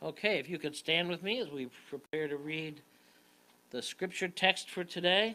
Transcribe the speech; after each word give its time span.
Okay, 0.00 0.38
if 0.38 0.48
you 0.48 0.58
could 0.58 0.76
stand 0.76 1.08
with 1.08 1.24
me 1.24 1.40
as 1.40 1.50
we 1.50 1.68
prepare 1.90 2.28
to 2.28 2.36
read 2.36 2.82
the 3.70 3.82
scripture 3.82 4.28
text 4.28 4.70
for 4.70 4.84
today. 4.84 5.34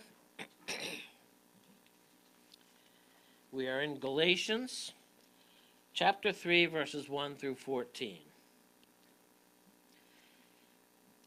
We 3.51 3.67
are 3.67 3.81
in 3.81 3.99
Galatians 3.99 4.93
chapter 5.93 6.31
3, 6.31 6.67
verses 6.67 7.09
1 7.09 7.35
through 7.35 7.55
14. 7.55 8.19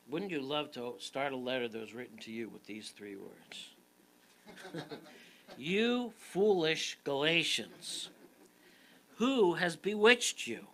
Wouldn't 0.09 0.31
you 0.31 0.41
love 0.41 0.73
to 0.73 0.95
start 0.99 1.35
a 1.35 1.37
letter 1.37 1.69
that 1.69 1.79
was 1.79 1.93
written 1.93 2.17
to 2.21 2.33
you 2.33 2.49
with 2.49 2.65
these 2.65 2.89
three 2.89 3.17
words? 3.17 4.87
you 5.59 6.15
foolish 6.17 6.97
Galatians, 7.05 8.09
who 9.17 9.55
has 9.55 9.77
bewitched 9.77 10.47
you? 10.47 10.67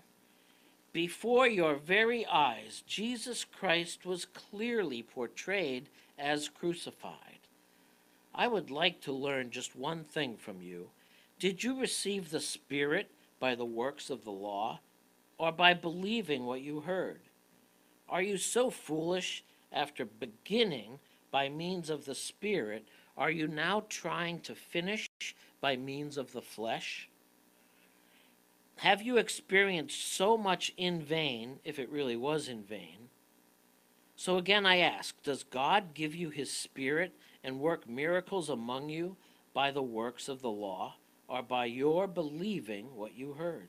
Before 0.93 1.47
your 1.47 1.77
very 1.77 2.27
eyes, 2.27 2.83
Jesus 2.87 3.45
Christ 3.45 4.05
was 4.05 4.27
clearly 4.27 5.03
portrayed 5.03 5.89
as 6.19 6.51
crucified. 6.51 7.41
I 8.35 8.47
would 8.47 8.71
like 8.71 9.01
to 9.03 9.13
learn 9.13 9.51
just 9.51 9.75
one 9.75 10.05
thing 10.05 10.37
from 10.37 10.61
you. 10.61 10.91
Did 11.39 11.65
you 11.65 11.81
receive 11.81 12.31
the 12.31 12.41
Spirit 12.41 13.11
by 13.41 13.55
the 13.55 13.65
works 13.65 14.11
of 14.11 14.25
the 14.25 14.31
law, 14.31 14.81
or 15.39 15.51
by 15.51 15.75
believing 15.75 16.45
what 16.45 16.61
you 16.61 16.81
heard? 16.81 17.23
Are 18.09 18.23
you 18.23 18.37
so 18.37 18.69
foolish 18.69 19.43
after 19.73 20.05
beginning 20.05 20.99
by 21.31 21.49
means 21.49 21.89
of 21.89 22.05
the 22.05 22.15
Spirit? 22.15 22.87
Are 23.17 23.31
you 23.31 23.49
now 23.49 23.85
trying 23.89 24.41
to 24.41 24.55
finish 24.55 25.09
by 25.61 25.77
means 25.77 26.19
of 26.19 26.33
the 26.33 26.43
flesh? 26.43 27.09
Have 28.83 29.01
you 29.01 29.17
experienced 29.17 30.13
so 30.13 30.37
much 30.37 30.73
in 30.77 31.01
vain, 31.03 31.61
if 31.63 31.79
it 31.79 31.89
really 31.89 32.17
was 32.17 32.49
in 32.49 32.65
vain? 32.65 33.11
So 34.17 34.39
again, 34.39 34.67
I 34.67 34.79
ask 34.79 35.23
Does 35.23 35.45
God 35.45 35.95
give 35.95 36.17
you 36.17 36.31
his 36.31 36.51
Spirit 36.51 37.13
and 37.45 37.61
work 37.61 37.89
miracles 37.89 38.49
among 38.49 38.89
you 38.89 39.17
by 39.55 39.71
the 39.71 39.85
works 39.85 40.29
of 40.29 40.43
the 40.43 40.51
law, 40.51 40.97
or 41.29 41.43
by 41.45 41.67
your 41.67 42.09
believing 42.09 42.97
what 42.97 43.15
you 43.15 43.35
heard? 43.35 43.69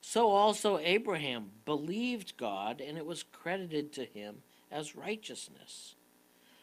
So 0.00 0.30
also 0.30 0.78
Abraham 0.78 1.50
believed 1.66 2.38
God, 2.38 2.80
and 2.80 2.96
it 2.96 3.04
was 3.04 3.26
credited 3.30 3.92
to 3.92 4.06
him 4.06 4.36
as 4.72 4.96
righteousness. 4.96 5.96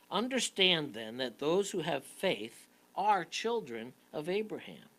Understand 0.10 0.96
then 0.96 1.18
that 1.18 1.38
those 1.38 1.70
who 1.70 1.82
have 1.82 2.06
faith 2.06 2.66
are 2.96 3.24
children 3.24 3.94
of 4.12 4.30
Abraham. 4.30 4.91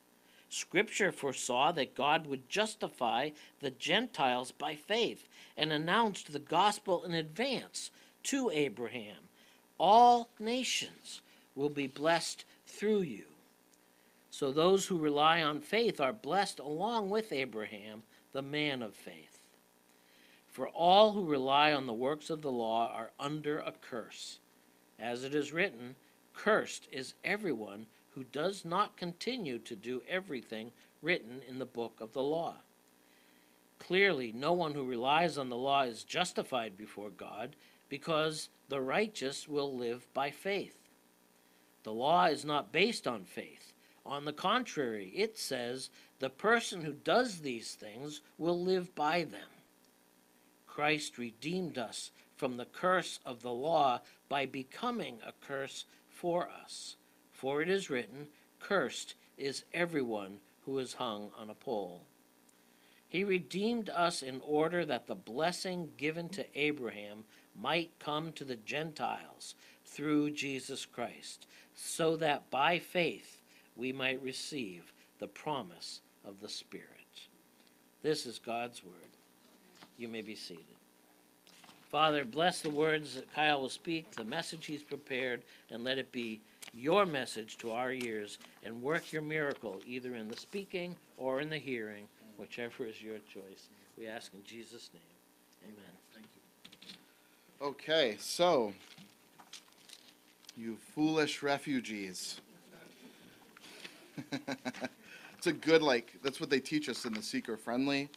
Scripture 0.52 1.10
foresaw 1.10 1.72
that 1.72 1.94
God 1.94 2.26
would 2.26 2.46
justify 2.46 3.30
the 3.60 3.70
Gentiles 3.70 4.52
by 4.52 4.74
faith 4.74 5.26
and 5.56 5.72
announced 5.72 6.30
the 6.30 6.38
gospel 6.38 7.04
in 7.04 7.14
advance 7.14 7.90
to 8.24 8.50
Abraham. 8.50 9.16
All 9.78 10.28
nations 10.38 11.22
will 11.54 11.70
be 11.70 11.86
blessed 11.86 12.44
through 12.66 13.00
you. 13.00 13.24
So 14.30 14.52
those 14.52 14.86
who 14.86 14.98
rely 14.98 15.42
on 15.42 15.60
faith 15.60 16.02
are 16.02 16.12
blessed 16.12 16.58
along 16.58 17.08
with 17.08 17.32
Abraham, 17.32 18.02
the 18.32 18.42
man 18.42 18.82
of 18.82 18.94
faith. 18.94 19.38
For 20.48 20.68
all 20.68 21.12
who 21.12 21.24
rely 21.24 21.72
on 21.72 21.86
the 21.86 21.94
works 21.94 22.28
of 22.28 22.42
the 22.42 22.52
law 22.52 22.92
are 22.94 23.10
under 23.18 23.60
a 23.60 23.72
curse. 23.72 24.38
As 24.98 25.24
it 25.24 25.34
is 25.34 25.50
written, 25.50 25.96
Cursed 26.34 26.88
is 26.92 27.14
everyone 27.24 27.86
who 28.14 28.24
does 28.24 28.64
not 28.64 28.96
continue 28.96 29.58
to 29.58 29.74
do 29.74 30.02
everything 30.08 30.72
written 31.00 31.40
in 31.48 31.58
the 31.58 31.66
book 31.66 31.98
of 32.00 32.12
the 32.12 32.22
law. 32.22 32.56
Clearly, 33.78 34.32
no 34.32 34.52
one 34.52 34.74
who 34.74 34.84
relies 34.84 35.36
on 35.36 35.48
the 35.48 35.56
law 35.56 35.82
is 35.82 36.04
justified 36.04 36.76
before 36.76 37.10
God 37.10 37.56
because 37.88 38.48
the 38.68 38.80
righteous 38.80 39.48
will 39.48 39.76
live 39.76 40.06
by 40.14 40.30
faith. 40.30 40.76
The 41.82 41.92
law 41.92 42.26
is 42.26 42.44
not 42.44 42.72
based 42.72 43.08
on 43.08 43.24
faith. 43.24 43.72
On 44.06 44.24
the 44.24 44.32
contrary, 44.32 45.12
it 45.14 45.36
says 45.36 45.90
the 46.20 46.30
person 46.30 46.82
who 46.82 46.92
does 46.92 47.40
these 47.40 47.74
things 47.74 48.20
will 48.38 48.60
live 48.62 48.94
by 48.94 49.24
them. 49.24 49.48
Christ 50.66 51.18
redeemed 51.18 51.78
us 51.78 52.12
from 52.36 52.56
the 52.56 52.64
curse 52.64 53.20
of 53.26 53.42
the 53.42 53.52
law 53.52 54.00
by 54.28 54.46
becoming 54.46 55.18
a 55.26 55.32
curse 55.46 55.84
for 56.08 56.48
us. 56.48 56.96
For 57.42 57.60
it 57.60 57.68
is 57.68 57.90
written, 57.90 58.28
Cursed 58.60 59.16
is 59.36 59.64
everyone 59.74 60.38
who 60.64 60.78
is 60.78 60.92
hung 60.92 61.32
on 61.36 61.50
a 61.50 61.54
pole. 61.54 62.02
He 63.08 63.24
redeemed 63.24 63.90
us 63.90 64.22
in 64.22 64.40
order 64.46 64.86
that 64.86 65.08
the 65.08 65.16
blessing 65.16 65.90
given 65.96 66.28
to 66.28 66.46
Abraham 66.54 67.24
might 67.60 67.98
come 67.98 68.30
to 68.34 68.44
the 68.44 68.54
Gentiles 68.54 69.56
through 69.84 70.30
Jesus 70.30 70.86
Christ, 70.86 71.48
so 71.74 72.14
that 72.18 72.48
by 72.48 72.78
faith 72.78 73.42
we 73.74 73.92
might 73.92 74.22
receive 74.22 74.92
the 75.18 75.26
promise 75.26 76.00
of 76.24 76.38
the 76.40 76.48
Spirit. 76.48 76.86
This 78.04 78.24
is 78.24 78.38
God's 78.38 78.84
word. 78.84 78.94
You 79.98 80.06
may 80.06 80.22
be 80.22 80.36
seated. 80.36 80.62
Father, 81.90 82.24
bless 82.24 82.60
the 82.60 82.70
words 82.70 83.16
that 83.16 83.34
Kyle 83.34 83.62
will 83.62 83.68
speak, 83.68 84.12
the 84.12 84.22
message 84.22 84.66
he's 84.66 84.84
prepared, 84.84 85.42
and 85.72 85.82
let 85.82 85.98
it 85.98 86.12
be 86.12 86.40
your 86.72 87.04
message 87.06 87.58
to 87.58 87.72
our 87.72 87.92
ears 87.92 88.38
and 88.64 88.82
work 88.82 89.12
your 89.12 89.22
miracle 89.22 89.80
either 89.86 90.14
in 90.14 90.28
the 90.28 90.36
speaking 90.36 90.96
or 91.16 91.40
in 91.40 91.50
the 91.50 91.58
hearing, 91.58 92.06
whichever 92.38 92.86
is 92.86 93.02
your 93.02 93.18
choice. 93.32 93.68
We 93.98 94.06
ask 94.06 94.32
in 94.34 94.42
Jesus' 94.44 94.90
name. 94.92 95.02
Amen. 95.64 95.92
Thank 96.14 96.26
you. 96.34 97.66
Okay, 97.66 98.16
so, 98.18 98.72
you 100.56 100.76
foolish 100.94 101.42
refugees. 101.42 102.40
it's 105.36 105.46
a 105.46 105.52
good, 105.52 105.82
like, 105.82 106.14
that's 106.22 106.40
what 106.40 106.50
they 106.50 106.60
teach 106.60 106.88
us 106.88 107.04
in 107.04 107.12
the 107.12 107.22
seeker 107.22 107.56
friendly 107.56 108.08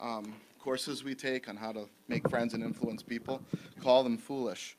um, 0.00 0.34
courses 0.60 1.04
we 1.04 1.14
take 1.14 1.48
on 1.48 1.56
how 1.56 1.72
to 1.72 1.88
make 2.08 2.28
friends 2.28 2.54
and 2.54 2.62
influence 2.62 3.02
people. 3.02 3.40
Call 3.82 4.04
them 4.04 4.16
foolish. 4.16 4.76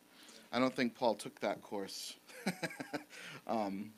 I 0.52 0.60
don't 0.60 0.76
think 0.76 0.96
Paul 0.96 1.16
took 1.16 1.40
that 1.42 1.62
course. 1.62 2.16
um, 3.48 3.92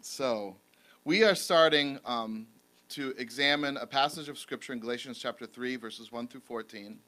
so, 0.00 0.56
we 1.04 1.24
are 1.24 1.34
starting 1.34 1.98
um, 2.04 2.46
to 2.90 3.14
examine 3.18 3.76
a 3.76 3.86
passage 3.86 4.28
of 4.28 4.38
Scripture 4.38 4.72
in 4.72 4.80
Galatians 4.80 5.18
chapter 5.18 5.46
3, 5.46 5.76
verses 5.76 6.12
1 6.12 6.28
through 6.28 6.40
14. 6.40 6.98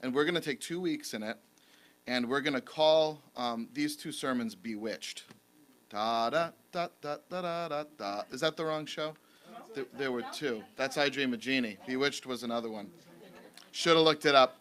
And 0.00 0.14
we're 0.14 0.24
going 0.24 0.34
to 0.34 0.40
take 0.40 0.60
two 0.60 0.80
weeks 0.80 1.14
in 1.14 1.22
it 1.22 1.38
and 2.06 2.28
we're 2.28 2.40
going 2.40 2.54
to 2.54 2.60
call 2.60 3.20
um, 3.36 3.68
these 3.72 3.96
two 3.96 4.12
sermons 4.12 4.54
Bewitched. 4.54 5.24
Da 5.90 6.30
da 6.30 6.50
da 6.72 6.88
da 7.00 7.16
da 7.30 7.68
da 7.68 7.84
da. 7.98 8.22
Is 8.30 8.40
that 8.40 8.56
the 8.56 8.64
wrong 8.64 8.86
show? 8.86 9.14
There, 9.96 10.10
were 10.10 10.24
two. 10.32 10.62
That's 10.76 10.96
I 10.96 11.08
Dream 11.08 11.34
of 11.34 11.40
Jeannie. 11.40 11.76
Bewitched 11.86 12.26
was 12.26 12.42
another 12.42 12.70
one. 12.70 12.90
Should 13.72 13.96
have 13.96 14.04
looked 14.04 14.24
it 14.24 14.34
up. 14.34 14.60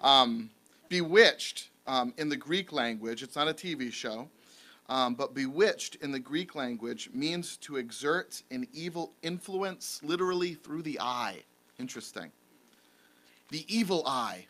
Um, 0.00 0.50
bewitched 0.88 1.68
um, 1.86 2.14
in 2.16 2.28
the 2.28 2.36
Greek 2.36 2.72
language, 2.72 3.22
it's 3.22 3.36
not 3.36 3.48
a 3.48 3.52
TV 3.52 3.92
show, 3.92 4.28
um, 4.88 5.14
but 5.14 5.34
bewitched 5.34 5.96
in 5.96 6.12
the 6.12 6.18
Greek 6.18 6.54
language 6.54 7.10
means 7.12 7.56
to 7.58 7.76
exert 7.76 8.42
an 8.50 8.66
evil 8.72 9.12
influence 9.22 10.00
literally 10.02 10.54
through 10.54 10.82
the 10.82 11.00
eye. 11.00 11.42
Interesting. 11.78 12.30
The 13.50 13.64
evil 13.68 14.04
eye. 14.06 14.46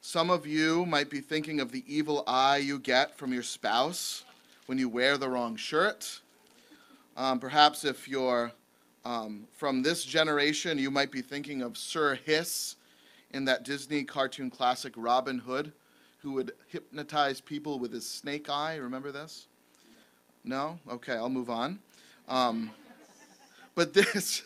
Some 0.00 0.30
of 0.30 0.46
you 0.46 0.86
might 0.86 1.10
be 1.10 1.20
thinking 1.20 1.60
of 1.60 1.70
the 1.70 1.84
evil 1.86 2.24
eye 2.26 2.58
you 2.58 2.78
get 2.78 3.16
from 3.16 3.32
your 3.32 3.42
spouse 3.42 4.24
when 4.66 4.78
you 4.78 4.88
wear 4.88 5.16
the 5.16 5.28
wrong 5.28 5.56
shirt. 5.56 6.20
Um, 7.16 7.38
perhaps 7.38 7.84
if 7.84 8.08
you're 8.08 8.52
um, 9.04 9.46
from 9.52 9.82
this 9.82 10.04
generation, 10.04 10.78
you 10.78 10.90
might 10.90 11.10
be 11.10 11.22
thinking 11.22 11.62
of 11.62 11.76
Sir 11.76 12.18
Hiss 12.24 12.76
in 13.32 13.44
that 13.46 13.64
Disney 13.64 14.04
cartoon 14.04 14.50
classic 14.50 14.92
Robin 14.96 15.38
Hood, 15.38 15.72
who 16.18 16.32
would 16.32 16.52
hypnotize 16.68 17.40
people 17.40 17.78
with 17.78 17.92
his 17.92 18.06
snake 18.06 18.50
eye. 18.50 18.76
Remember 18.76 19.12
this? 19.12 19.46
No? 20.44 20.78
Okay, 20.90 21.14
I'll 21.14 21.28
move 21.28 21.50
on. 21.50 21.78
Um, 22.28 22.70
but 23.74 23.94
this, 23.94 24.42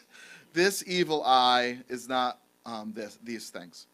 this 0.52 0.84
evil 0.86 1.22
eye 1.24 1.78
is 1.88 2.08
not 2.08 2.38
um, 2.66 2.92
this, 2.94 3.19
these 3.22 3.50
things. 3.50 3.86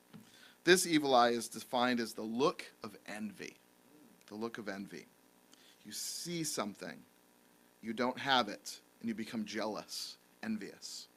This 0.65 0.87
evil 0.87 1.15
eye 1.15 1.31
is 1.31 1.49
defined 1.49 2.01
as 2.01 2.13
the 2.13 2.23
look 2.23 2.65
of 2.83 2.97
envy. 3.07 3.57
The 4.27 4.35
look 4.35 4.59
of 4.59 4.69
envy. 4.69 5.07
You 5.85 5.93
see 5.93 6.45
something, 6.45 6.99
you 7.81 7.95
don't 7.95 8.19
have 8.19 8.49
it, 8.49 8.79
and 9.01 9.09
you 9.09 9.15
become 9.15 9.45
jealous, 9.47 10.19
envious. 10.43 11.09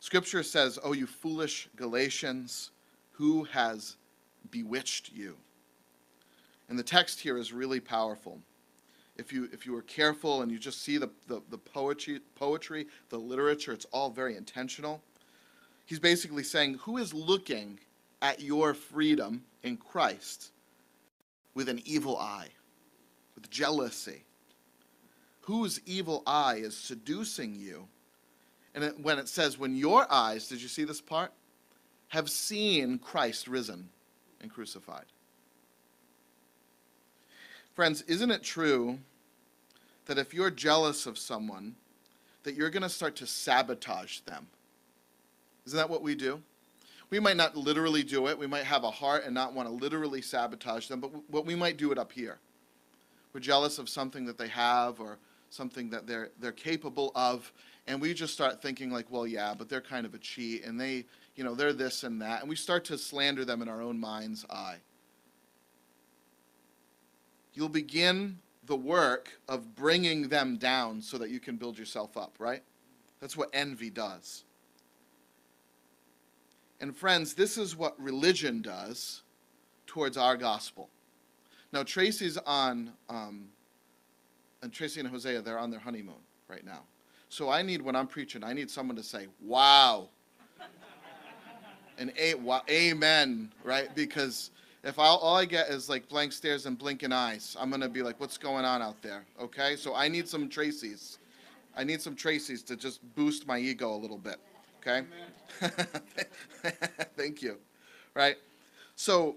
Scripture 0.00 0.42
says, 0.42 0.78
Oh, 0.84 0.92
you 0.92 1.06
foolish 1.06 1.70
Galatians, 1.76 2.72
who 3.12 3.44
has 3.44 3.96
bewitched 4.54 5.12
you? 5.12 5.36
And 6.68 6.78
the 6.78 6.84
text 6.84 7.20
here 7.20 7.36
is 7.36 7.52
really 7.52 7.80
powerful. 7.80 8.38
If 9.16 9.32
you, 9.32 9.48
if 9.52 9.66
you 9.66 9.72
were 9.72 9.82
careful 9.82 10.42
and 10.42 10.50
you 10.50 10.58
just 10.58 10.82
see 10.82 10.96
the, 10.96 11.10
the, 11.26 11.42
the 11.50 11.58
poetry, 11.58 12.20
poetry, 12.36 12.86
the 13.08 13.18
literature, 13.18 13.72
it's 13.72 13.86
all 13.92 14.10
very 14.10 14.36
intentional. 14.36 15.02
He's 15.86 15.98
basically 15.98 16.44
saying, 16.44 16.74
Who 16.84 16.98
is 16.98 17.12
looking 17.12 17.80
at 18.22 18.40
your 18.40 18.72
freedom 18.72 19.44
in 19.62 19.76
Christ 19.76 20.50
with 21.54 21.68
an 21.68 21.82
evil 21.84 22.16
eye, 22.18 22.48
with 23.34 23.50
jealousy. 23.50 24.24
Whose 25.42 25.80
evil 25.84 26.22
eye 26.26 26.56
is 26.56 26.74
seducing 26.74 27.54
you? 27.54 27.86
And 28.74 28.82
it, 28.82 28.98
when 28.98 29.18
it 29.18 29.28
says, 29.28 29.58
when 29.58 29.76
your 29.76 30.10
eyes, 30.10 30.48
did 30.48 30.62
you 30.62 30.68
see 30.68 30.84
this 30.84 31.02
part? 31.02 31.32
Have 32.08 32.30
seen 32.30 32.98
Christ 32.98 33.46
risen 33.46 33.90
and 34.44 34.52
crucified. 34.52 35.06
Friends, 37.74 38.02
isn't 38.02 38.30
it 38.30 38.42
true 38.44 38.98
that 40.06 40.18
if 40.18 40.32
you're 40.32 40.50
jealous 40.50 41.06
of 41.06 41.18
someone, 41.18 41.74
that 42.44 42.54
you're 42.54 42.70
going 42.70 42.82
to 42.82 42.88
start 42.88 43.16
to 43.16 43.26
sabotage 43.26 44.20
them? 44.20 44.46
Isn't 45.66 45.78
that 45.78 45.90
what 45.90 46.02
we 46.02 46.14
do? 46.14 46.40
We 47.10 47.18
might 47.20 47.36
not 47.36 47.56
literally 47.56 48.02
do 48.02 48.28
it. 48.28 48.38
We 48.38 48.46
might 48.46 48.64
have 48.64 48.84
a 48.84 48.90
heart 48.90 49.24
and 49.24 49.34
not 49.34 49.54
want 49.54 49.66
to 49.68 49.74
literally 49.74 50.20
sabotage 50.20 50.88
them, 50.88 51.00
but 51.00 51.10
what 51.30 51.46
we 51.46 51.54
might 51.54 51.78
do 51.78 51.90
it 51.90 51.98
up 51.98 52.12
here. 52.12 52.38
We're 53.32 53.40
jealous 53.40 53.78
of 53.78 53.88
something 53.88 54.26
that 54.26 54.36
they 54.36 54.48
have 54.48 55.00
or 55.00 55.18
something 55.50 55.88
that 55.90 56.06
they're 56.06 56.30
they're 56.40 56.52
capable 56.52 57.12
of, 57.14 57.50
and 57.86 58.00
we 58.00 58.12
just 58.12 58.34
start 58.34 58.60
thinking 58.60 58.90
like, 58.90 59.06
well, 59.10 59.26
yeah, 59.26 59.54
but 59.56 59.68
they're 59.68 59.80
kind 59.80 60.04
of 60.04 60.14
a 60.14 60.18
cheat, 60.18 60.64
and 60.64 60.80
they, 60.80 61.06
you 61.36 61.44
know, 61.44 61.54
they're 61.54 61.72
this 61.72 62.04
and 62.04 62.20
that, 62.22 62.40
and 62.40 62.48
we 62.48 62.56
start 62.56 62.84
to 62.86 62.98
slander 62.98 63.44
them 63.44 63.62
in 63.62 63.68
our 63.68 63.82
own 63.82 63.98
mind's 63.98 64.44
eye. 64.50 64.76
You'll 67.54 67.68
begin 67.68 68.38
the 68.66 68.76
work 68.76 69.30
of 69.48 69.74
bringing 69.74 70.28
them 70.28 70.56
down 70.56 71.02
so 71.02 71.18
that 71.18 71.30
you 71.30 71.40
can 71.40 71.56
build 71.56 71.78
yourself 71.78 72.16
up, 72.16 72.36
right? 72.38 72.62
That's 73.20 73.36
what 73.36 73.50
envy 73.52 73.90
does. 73.90 74.44
And 76.80 76.96
friends, 76.96 77.34
this 77.34 77.56
is 77.56 77.76
what 77.76 77.98
religion 78.00 78.62
does 78.62 79.22
towards 79.86 80.16
our 80.16 80.36
gospel. 80.36 80.88
Now, 81.72 81.82
Tracy's 81.82 82.36
on, 82.38 82.92
um, 83.08 83.48
and 84.62 84.72
Tracy 84.72 85.00
and 85.00 85.08
Hosea, 85.08 85.42
they're 85.42 85.58
on 85.58 85.70
their 85.70 85.80
honeymoon 85.80 86.22
right 86.48 86.64
now. 86.64 86.80
So 87.28 87.50
I 87.50 87.62
need, 87.62 87.82
when 87.82 87.96
I'm 87.96 88.06
preaching, 88.06 88.44
I 88.44 88.52
need 88.52 88.70
someone 88.70 88.96
to 88.96 89.02
say, 89.02 89.26
wow. 89.40 90.08
And 91.98 92.12
a, 92.18 92.34
wow, 92.34 92.62
amen, 92.68 93.50
right? 93.62 93.94
Because 93.94 94.50
if 94.84 94.98
I, 94.98 95.06
all 95.06 95.36
I 95.36 95.46
get 95.46 95.70
is 95.70 95.88
like 95.88 96.08
blank 96.08 96.32
stares 96.32 96.66
and 96.66 96.78
blinking 96.78 97.12
eyes, 97.12 97.56
I'm 97.58 97.70
going 97.70 97.80
to 97.80 97.88
be 97.88 98.02
like, 98.02 98.20
what's 98.20 98.36
going 98.36 98.64
on 98.64 98.82
out 98.82 99.00
there? 99.02 99.24
Okay? 99.40 99.76
So 99.76 99.94
I 99.94 100.08
need 100.08 100.28
some 100.28 100.48
Tracy's. 100.48 101.18
I 101.76 101.84
need 101.84 102.02
some 102.02 102.14
Tracy's 102.14 102.62
to 102.64 102.76
just 102.76 103.00
boost 103.14 103.46
my 103.46 103.58
ego 103.58 103.94
a 103.94 103.96
little 103.96 104.18
bit. 104.18 104.36
Okay? 104.80 105.06
Thank 107.16 107.40
you. 107.40 107.56
Right? 108.14 108.36
So, 108.94 109.36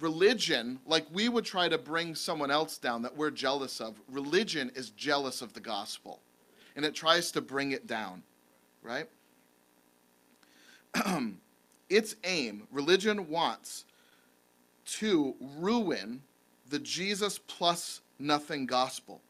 religion, 0.00 0.80
like 0.84 1.06
we 1.12 1.28
would 1.28 1.44
try 1.44 1.68
to 1.68 1.78
bring 1.78 2.14
someone 2.16 2.50
else 2.50 2.76
down 2.76 3.02
that 3.02 3.16
we're 3.16 3.30
jealous 3.30 3.80
of, 3.80 3.94
religion 4.10 4.70
is 4.74 4.90
jealous 4.90 5.42
of 5.42 5.52
the 5.52 5.60
gospel. 5.60 6.20
And 6.74 6.84
it 6.84 6.94
tries 6.94 7.30
to 7.32 7.40
bring 7.40 7.70
it 7.70 7.86
down. 7.86 8.22
Right? 8.82 9.08
its 11.92 12.16
aim, 12.24 12.66
religion 12.70 13.28
wants 13.28 13.84
to 14.84 15.34
ruin 15.58 16.22
the 16.70 16.78
Jesus 16.78 17.38
plus 17.38 18.00
nothing 18.18 18.66
gospel. 18.66 19.20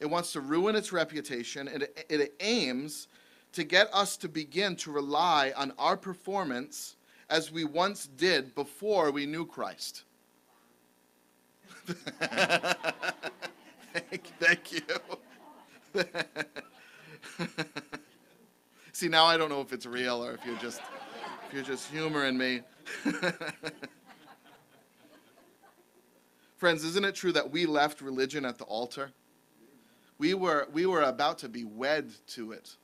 It 0.00 0.06
wants 0.06 0.32
to 0.32 0.40
ruin 0.40 0.76
its 0.76 0.92
reputation. 0.92 1.66
and 1.66 1.82
it, 1.82 2.06
it 2.08 2.34
aims 2.40 3.08
to 3.52 3.64
get 3.64 3.92
us 3.92 4.16
to 4.18 4.28
begin 4.28 4.76
to 4.76 4.92
rely 4.92 5.52
on 5.56 5.72
our 5.78 5.96
performance 5.96 6.96
as 7.30 7.50
we 7.50 7.64
once 7.64 8.06
did 8.06 8.54
before 8.54 9.10
we 9.10 9.26
knew 9.26 9.44
Christ. 9.44 10.04
thank, 14.10 14.24
thank 14.40 14.72
you. 14.72 14.82
See, 18.92 19.08
now 19.08 19.24
I 19.24 19.36
don't 19.36 19.48
know 19.48 19.60
if 19.60 19.72
it's 19.72 19.86
real 19.86 20.24
or 20.24 20.32
if 20.32 20.46
you're 20.46 20.56
just 20.56 20.80
if 21.48 21.54
you're 21.54 21.62
just 21.62 21.90
humoring 21.90 22.36
me. 22.36 22.60
Friends, 26.58 26.84
isn't 26.84 27.06
it 27.06 27.14
true 27.14 27.32
that 27.32 27.50
we 27.50 27.64
left 27.64 28.02
religion 28.02 28.44
at 28.44 28.58
the 28.58 28.64
altar? 28.64 29.12
We 30.18 30.34
were, 30.34 30.68
we 30.72 30.84
were 30.84 31.00
about 31.02 31.38
to 31.38 31.48
be 31.48 31.64
wed 31.64 32.10
to 32.28 32.52
it. 32.52 32.76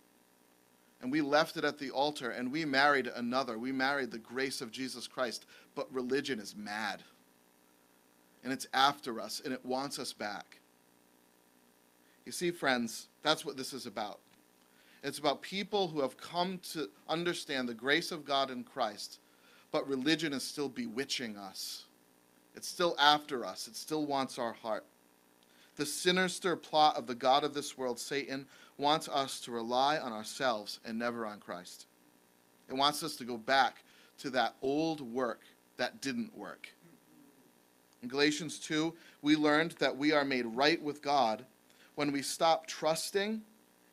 And 1.02 1.12
we 1.12 1.20
left 1.20 1.58
it 1.58 1.64
at 1.64 1.78
the 1.78 1.90
altar 1.90 2.30
and 2.30 2.50
we 2.50 2.64
married 2.64 3.08
another. 3.14 3.58
We 3.58 3.70
married 3.70 4.10
the 4.10 4.18
grace 4.18 4.62
of 4.62 4.70
Jesus 4.70 5.06
Christ. 5.06 5.44
But 5.74 5.92
religion 5.92 6.40
is 6.40 6.56
mad. 6.56 7.02
And 8.42 8.50
it's 8.50 8.66
after 8.72 9.20
us 9.20 9.42
and 9.44 9.52
it 9.52 9.62
wants 9.66 9.98
us 9.98 10.14
back. 10.14 10.60
You 12.24 12.32
see, 12.32 12.50
friends, 12.50 13.08
that's 13.22 13.44
what 13.44 13.58
this 13.58 13.74
is 13.74 13.84
about. 13.84 14.20
It's 15.04 15.18
about 15.18 15.42
people 15.42 15.86
who 15.88 16.00
have 16.00 16.16
come 16.16 16.58
to 16.72 16.88
understand 17.10 17.68
the 17.68 17.74
grace 17.74 18.10
of 18.10 18.24
God 18.24 18.50
in 18.50 18.64
Christ, 18.64 19.20
but 19.70 19.86
religion 19.86 20.32
is 20.32 20.42
still 20.42 20.70
bewitching 20.70 21.36
us. 21.36 21.84
It's 22.56 22.66
still 22.66 22.96
after 22.98 23.44
us, 23.44 23.68
it 23.68 23.76
still 23.76 24.06
wants 24.06 24.38
our 24.38 24.54
heart. 24.54 24.86
The 25.76 25.84
sinister 25.84 26.56
plot 26.56 26.96
of 26.96 27.06
the 27.06 27.14
God 27.14 27.44
of 27.44 27.52
this 27.52 27.76
world, 27.76 28.00
Satan, 28.00 28.46
wants 28.78 29.08
us 29.08 29.40
to 29.40 29.50
rely 29.50 29.98
on 29.98 30.12
ourselves 30.12 30.80
and 30.86 30.98
never 30.98 31.26
on 31.26 31.38
Christ. 31.38 31.86
It 32.70 32.74
wants 32.74 33.02
us 33.02 33.14
to 33.16 33.24
go 33.24 33.36
back 33.36 33.84
to 34.18 34.30
that 34.30 34.54
old 34.62 35.02
work 35.02 35.42
that 35.76 36.00
didn't 36.00 36.34
work. 36.34 36.72
In 38.02 38.08
Galatians 38.08 38.58
2, 38.58 38.94
we 39.20 39.36
learned 39.36 39.72
that 39.72 39.96
we 39.96 40.12
are 40.12 40.24
made 40.24 40.46
right 40.46 40.80
with 40.80 41.02
God 41.02 41.44
when 41.94 42.10
we 42.10 42.22
stop 42.22 42.66
trusting 42.66 43.42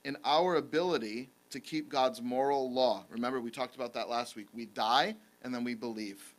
in 0.04 0.18
our 0.24 0.56
ability 0.56 1.30
to 1.52 1.60
keep 1.60 1.90
God's 1.90 2.22
moral 2.22 2.72
law. 2.72 3.04
Remember, 3.10 3.42
we 3.42 3.52
talked 3.52 3.76
about 3.76 3.94
that 3.94 4.10
last 4.10 4.36
week. 4.36 4.48
We 4.54 4.66
die 4.66 5.16
and 5.44 5.54
then 5.54 5.64
we 5.64 5.76
believe. 5.76 6.34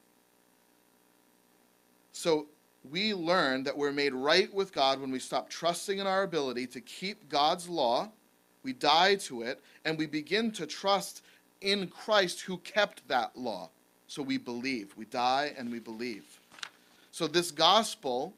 So 2.12 2.46
we 2.90 3.14
learn 3.14 3.62
that 3.64 3.76
we're 3.76 3.92
made 3.92 4.14
right 4.14 4.52
with 4.52 4.72
God 4.72 5.00
when 5.00 5.10
we 5.10 5.18
stop 5.18 5.48
trusting 5.48 5.98
in 5.98 6.06
our 6.06 6.22
ability 6.22 6.66
to 6.68 6.80
keep 6.80 7.28
God's 7.28 7.68
law, 7.68 8.10
we 8.62 8.72
die 8.72 9.16
to 9.16 9.42
it, 9.42 9.60
and 9.84 9.98
we 9.98 10.06
begin 10.06 10.50
to 10.52 10.66
trust 10.66 11.22
in 11.60 11.88
Christ 11.88 12.40
who 12.42 12.58
kept 12.58 13.06
that 13.08 13.36
law. 13.36 13.70
So 14.08 14.22
we 14.22 14.36
believe. 14.36 14.94
We 14.96 15.04
die 15.06 15.54
and 15.56 15.70
we 15.70 15.78
believe. 15.78 16.24
So 17.12 17.26
this 17.26 17.50
gospel, 17.50 18.34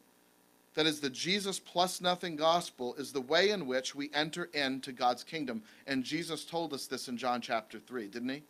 that 0.74 0.86
is 0.86 1.00
the 1.00 1.10
Jesus 1.10 1.58
plus 1.58 2.00
nothing 2.00 2.36
gospel, 2.36 2.94
is 2.96 3.12
the 3.12 3.20
way 3.20 3.50
in 3.50 3.66
which 3.66 3.94
we 3.94 4.10
enter 4.12 4.44
into 4.52 4.92
God's 4.92 5.24
kingdom. 5.24 5.62
And 5.86 6.04
Jesus 6.04 6.44
told 6.44 6.72
us 6.72 6.86
this 6.86 7.08
in 7.08 7.16
John 7.16 7.40
chapter 7.40 7.78
3, 7.78 8.08
didn't 8.08 8.28
he? 8.28 8.42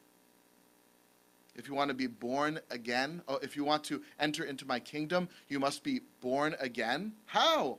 if 1.56 1.68
you 1.68 1.74
want 1.74 1.88
to 1.88 1.94
be 1.94 2.06
born 2.06 2.60
again, 2.70 3.22
oh, 3.28 3.36
if 3.36 3.56
you 3.56 3.64
want 3.64 3.84
to 3.84 4.02
enter 4.18 4.44
into 4.44 4.66
my 4.66 4.80
kingdom, 4.80 5.28
you 5.48 5.60
must 5.60 5.84
be 5.84 6.00
born 6.20 6.56
again. 6.58 7.12
How? 7.26 7.78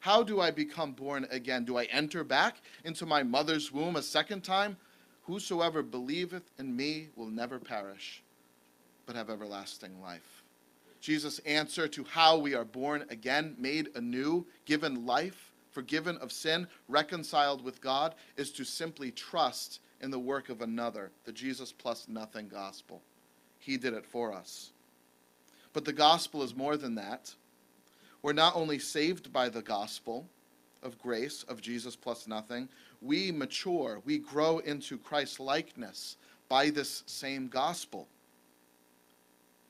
How 0.00 0.22
do 0.22 0.40
I 0.40 0.50
become 0.50 0.92
born 0.92 1.26
again? 1.30 1.64
Do 1.64 1.76
I 1.76 1.84
enter 1.84 2.24
back 2.24 2.62
into 2.84 3.04
my 3.04 3.22
mother's 3.22 3.70
womb 3.70 3.96
a 3.96 4.02
second 4.02 4.42
time? 4.42 4.76
Whosoever 5.24 5.82
believeth 5.82 6.50
in 6.58 6.74
me 6.74 7.08
will 7.14 7.28
never 7.28 7.58
perish, 7.58 8.22
but 9.04 9.16
have 9.16 9.28
everlasting 9.28 10.00
life. 10.00 10.39
Jesus' 11.00 11.38
answer 11.40 11.88
to 11.88 12.04
how 12.04 12.36
we 12.36 12.54
are 12.54 12.64
born 12.64 13.04
again, 13.10 13.56
made 13.58 13.88
anew, 13.94 14.46
given 14.66 15.06
life, 15.06 15.52
forgiven 15.70 16.16
of 16.18 16.32
sin, 16.32 16.66
reconciled 16.88 17.64
with 17.64 17.80
God, 17.80 18.14
is 18.36 18.50
to 18.52 18.64
simply 18.64 19.10
trust 19.10 19.80
in 20.00 20.10
the 20.10 20.18
work 20.18 20.48
of 20.48 20.62
another, 20.62 21.10
the 21.24 21.32
Jesus 21.32 21.72
plus 21.72 22.06
nothing 22.08 22.48
gospel. 22.48 23.02
He 23.58 23.76
did 23.76 23.94
it 23.94 24.06
for 24.06 24.32
us. 24.32 24.72
But 25.72 25.84
the 25.84 25.92
gospel 25.92 26.42
is 26.42 26.56
more 26.56 26.76
than 26.76 26.94
that. 26.96 27.34
We're 28.22 28.32
not 28.32 28.56
only 28.56 28.78
saved 28.78 29.32
by 29.32 29.48
the 29.48 29.62
gospel 29.62 30.26
of 30.82 30.98
grace, 30.98 31.44
of 31.44 31.60
Jesus 31.60 31.96
plus 31.96 32.26
nothing, 32.26 32.68
we 33.00 33.32
mature, 33.32 34.00
we 34.04 34.18
grow 34.18 34.58
into 34.58 34.98
Christ 34.98 35.40
likeness 35.40 36.16
by 36.48 36.70
this 36.70 37.02
same 37.06 37.48
gospel. 37.48 38.08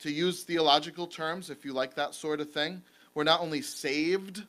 To 0.00 0.10
use 0.10 0.42
theological 0.42 1.06
terms, 1.06 1.50
if 1.50 1.64
you 1.64 1.72
like 1.72 1.94
that 1.94 2.14
sort 2.14 2.40
of 2.40 2.50
thing, 2.50 2.82
we're 3.14 3.24
not 3.24 3.40
only 3.40 3.60
saved 3.62 4.44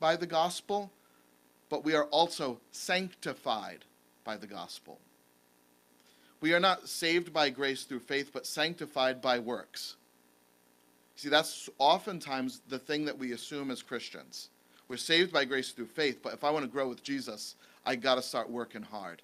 by 0.00 0.16
the 0.16 0.26
gospel, 0.26 0.90
but 1.68 1.84
we 1.84 1.94
are 1.94 2.04
also 2.06 2.60
sanctified 2.72 3.84
by 4.24 4.36
the 4.36 4.46
gospel. 4.46 4.98
We 6.40 6.54
are 6.54 6.60
not 6.60 6.88
saved 6.88 7.32
by 7.32 7.50
grace 7.50 7.84
through 7.84 8.00
faith, 8.00 8.30
but 8.32 8.46
sanctified 8.46 9.22
by 9.22 9.38
works. 9.38 9.96
See, 11.14 11.28
that's 11.28 11.70
oftentimes 11.78 12.60
the 12.68 12.78
thing 12.78 13.06
that 13.06 13.18
we 13.18 13.32
assume 13.32 13.70
as 13.70 13.82
Christians. 13.82 14.50
We're 14.88 14.96
saved 14.96 15.32
by 15.32 15.44
grace 15.44 15.70
through 15.70 15.86
faith, 15.86 16.20
but 16.22 16.34
if 16.34 16.44
I 16.44 16.50
want 16.50 16.64
to 16.64 16.70
grow 16.70 16.88
with 16.88 17.02
Jesus, 17.02 17.54
I 17.84 17.96
got 17.96 18.16
to 18.16 18.22
start 18.22 18.50
working 18.50 18.82
hard. 18.82 19.22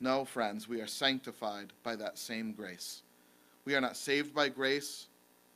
No, 0.00 0.24
friends, 0.24 0.68
we 0.68 0.80
are 0.80 0.86
sanctified 0.86 1.72
by 1.82 1.96
that 1.96 2.18
same 2.18 2.52
grace. 2.52 3.02
We 3.64 3.74
are 3.74 3.80
not 3.80 3.96
saved 3.96 4.34
by 4.34 4.48
grace 4.48 5.06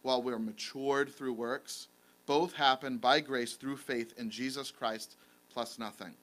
while 0.03 0.23
we're 0.23 0.39
matured 0.39 1.15
through 1.15 1.35
works. 1.35 1.89
Both 2.27 2.55
happen 2.55 2.99
by 2.99 3.21
grace 3.21 3.55
through 3.55 3.77
faith 3.77 4.15
in 4.19 4.31
Jesus 4.31 4.71
Christ 4.71 5.17
plus 5.53 5.79
nothing. 5.79 6.15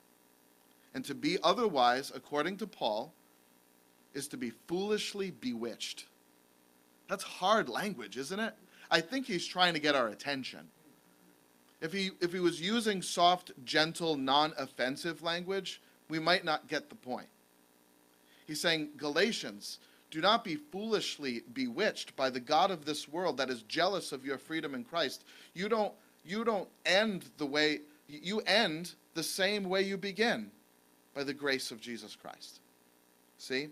And 0.93 1.03
to 1.05 1.13
be 1.13 1.37
otherwise, 1.43 2.11
according 2.15 2.57
to 2.57 2.67
Paul, 2.67 3.13
is 4.13 4.27
to 4.29 4.37
be 4.37 4.51
foolishly 4.67 5.31
bewitched. 5.31 6.05
That's 7.09 7.23
hard 7.23 7.69
language, 7.69 8.17
isn't 8.17 8.39
it? 8.39 8.53
I 8.89 9.01
think 9.01 9.25
he's 9.25 9.45
trying 9.45 9.73
to 9.73 9.79
get 9.79 9.95
our 9.95 10.07
attention. 10.07 10.69
If 11.81 11.91
he, 11.91 12.11
if 12.21 12.31
he 12.31 12.39
was 12.39 12.61
using 12.61 13.01
soft, 13.01 13.51
gentle, 13.65 14.15
non 14.15 14.53
offensive 14.57 15.21
language, 15.21 15.81
we 16.09 16.19
might 16.19 16.45
not 16.45 16.67
get 16.67 16.89
the 16.89 16.95
point. 16.95 17.27
He's 18.47 18.61
saying, 18.61 18.91
Galatians, 18.95 19.79
do 20.15 20.21
not 20.21 20.45
be 20.45 20.55
foolishly 20.55 21.43
bewitched 21.51 22.15
by 22.15 22.29
the 22.29 22.39
God 22.39 22.71
of 22.71 22.85
this 22.85 23.05
world 23.05 23.35
that 23.35 23.49
is 23.49 23.63
jealous 23.63 24.13
of 24.13 24.25
your 24.25 24.37
freedom 24.37 24.73
in 24.73 24.85
Christ. 24.85 25.25
You 25.53 25.67
don't, 25.67 25.91
you 26.23 26.45
don't 26.45 26.69
end 26.85 27.25
the 27.37 27.45
way, 27.45 27.81
you 28.07 28.39
end 28.47 28.95
the 29.13 29.21
same 29.21 29.65
way 29.65 29.81
you 29.81 29.97
begin 29.97 30.51
by 31.13 31.25
the 31.25 31.33
grace 31.33 31.69
of 31.69 31.81
Jesus 31.81 32.15
Christ. 32.15 32.61
See? 33.37 33.67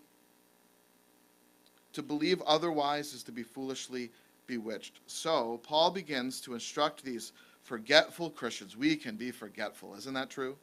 To 1.94 2.04
believe 2.04 2.42
otherwise 2.42 3.14
is 3.14 3.24
to 3.24 3.32
be 3.32 3.44
foolishly 3.44 4.12
bewitched. 4.46 5.00
So, 5.08 5.62
Paul 5.64 5.92
begins 5.92 6.42
to 6.42 6.56
instruct 6.56 7.06
these 7.06 7.32
forgetful 7.62 8.32
Christians. 8.32 8.76
We 8.76 8.98
can 8.98 9.16
be 9.16 9.32
forgetful, 9.32 9.96
isn't 9.96 10.14
that 10.14 10.30
true? 10.30 10.58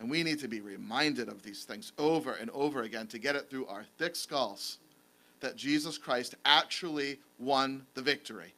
And 0.00 0.10
we 0.10 0.22
need 0.22 0.40
to 0.40 0.48
be 0.48 0.62
reminded 0.62 1.28
of 1.28 1.42
these 1.42 1.64
things 1.64 1.92
over 1.98 2.32
and 2.32 2.48
over 2.50 2.82
again 2.82 3.06
to 3.08 3.18
get 3.18 3.36
it 3.36 3.50
through 3.50 3.66
our 3.66 3.84
thick 3.98 4.16
skulls 4.16 4.78
that 5.40 5.56
Jesus 5.56 5.98
Christ 5.98 6.34
actually 6.44 7.18
won 7.38 7.86
the 7.94 8.02
victory 8.02 8.54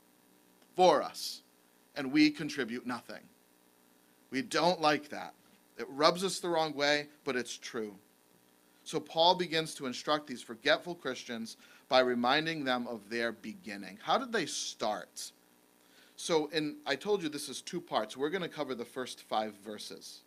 for 0.76 1.02
us, 1.02 1.42
and 1.96 2.12
we 2.12 2.30
contribute 2.30 2.86
nothing. 2.86 3.22
We 4.30 4.42
don't 4.42 4.80
like 4.80 5.08
that. 5.10 5.34
It 5.78 5.86
rubs 5.90 6.24
us 6.24 6.38
the 6.38 6.48
wrong 6.48 6.74
way, 6.74 7.08
but 7.24 7.36
it's 7.36 7.58
true. 7.58 7.94
So 8.84 9.00
Paul 9.00 9.34
begins 9.34 9.74
to 9.74 9.86
instruct 9.86 10.26
these 10.26 10.42
forgetful 10.42 10.94
Christians 10.94 11.56
by 11.88 12.00
reminding 12.00 12.64
them 12.64 12.86
of 12.86 13.10
their 13.10 13.32
beginning. 13.32 13.98
How 14.02 14.16
did 14.16 14.32
they 14.32 14.46
start? 14.46 15.32
So 16.16 16.46
in 16.52 16.76
I 16.86 16.96
told 16.96 17.22
you 17.22 17.28
this 17.28 17.48
is 17.48 17.62
two 17.62 17.80
parts. 17.80 18.16
We're 18.16 18.30
going 18.30 18.42
to 18.42 18.48
cover 18.48 18.74
the 18.74 18.84
first 18.84 19.22
5 19.22 19.54
verses 19.64 20.20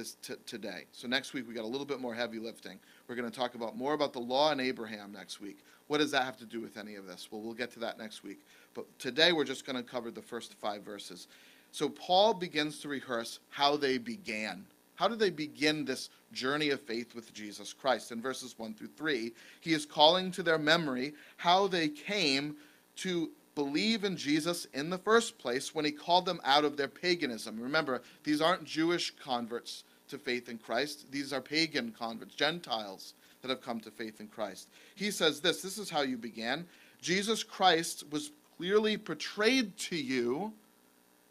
this 0.00 0.16
today. 0.46 0.84
So 0.92 1.06
next 1.06 1.34
week 1.34 1.46
we 1.46 1.52
got 1.52 1.64
a 1.64 1.68
little 1.68 1.86
bit 1.86 2.00
more 2.00 2.14
heavy 2.14 2.38
lifting. 2.38 2.78
We're 3.06 3.16
going 3.16 3.30
to 3.30 3.36
talk 3.36 3.54
about 3.54 3.76
more 3.76 3.92
about 3.92 4.14
the 4.14 4.20
law 4.20 4.50
and 4.50 4.60
Abraham 4.60 5.12
next 5.12 5.40
week. 5.40 5.58
What 5.88 5.98
does 5.98 6.10
that 6.12 6.24
have 6.24 6.38
to 6.38 6.46
do 6.46 6.60
with 6.60 6.78
any 6.78 6.94
of 6.94 7.06
this? 7.06 7.28
Well, 7.30 7.42
we'll 7.42 7.52
get 7.52 7.70
to 7.72 7.80
that 7.80 7.98
next 7.98 8.22
week. 8.22 8.38
But 8.72 8.86
today 8.98 9.32
we're 9.32 9.44
just 9.44 9.66
going 9.66 9.76
to 9.76 9.82
cover 9.82 10.10
the 10.10 10.22
first 10.22 10.54
5 10.54 10.82
verses. 10.82 11.28
So 11.70 11.90
Paul 11.90 12.32
begins 12.32 12.80
to 12.80 12.88
rehearse 12.88 13.40
how 13.50 13.76
they 13.76 13.98
began. 13.98 14.64
How 14.94 15.06
did 15.06 15.18
they 15.18 15.30
begin 15.30 15.84
this 15.84 16.08
journey 16.32 16.70
of 16.70 16.80
faith 16.80 17.14
with 17.14 17.34
Jesus 17.34 17.74
Christ? 17.74 18.10
In 18.10 18.22
verses 18.22 18.54
1 18.56 18.74
through 18.74 18.90
3, 18.96 19.32
he 19.60 19.74
is 19.74 19.84
calling 19.84 20.30
to 20.32 20.42
their 20.42 20.58
memory 20.58 21.12
how 21.36 21.66
they 21.66 21.88
came 21.88 22.56
to 22.96 23.30
believe 23.54 24.04
in 24.04 24.16
Jesus 24.16 24.66
in 24.72 24.88
the 24.88 24.98
first 24.98 25.36
place 25.36 25.74
when 25.74 25.84
he 25.84 25.90
called 25.90 26.24
them 26.24 26.40
out 26.44 26.64
of 26.64 26.76
their 26.76 26.88
paganism. 26.88 27.60
Remember, 27.60 28.00
these 28.24 28.40
aren't 28.40 28.64
Jewish 28.64 29.12
converts 29.22 29.84
to 30.10 30.18
faith 30.18 30.48
in 30.48 30.58
Christ, 30.58 31.10
these 31.10 31.32
are 31.32 31.40
pagan 31.40 31.94
converts, 31.98 32.34
Gentiles 32.34 33.14
that 33.42 33.48
have 33.48 33.62
come 33.62 33.80
to 33.80 33.90
faith 33.90 34.20
in 34.20 34.28
Christ. 34.28 34.68
He 34.94 35.10
says 35.10 35.40
this 35.40 35.62
this 35.62 35.78
is 35.78 35.90
how 35.90 36.02
you 36.02 36.16
began. 36.16 36.66
Jesus 37.00 37.42
Christ 37.42 38.04
was 38.10 38.32
clearly 38.56 38.98
portrayed 38.98 39.76
to 39.78 39.96
you 39.96 40.52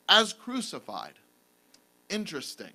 as 0.07 0.33
crucified. 0.33 1.13
Interesting. 2.09 2.73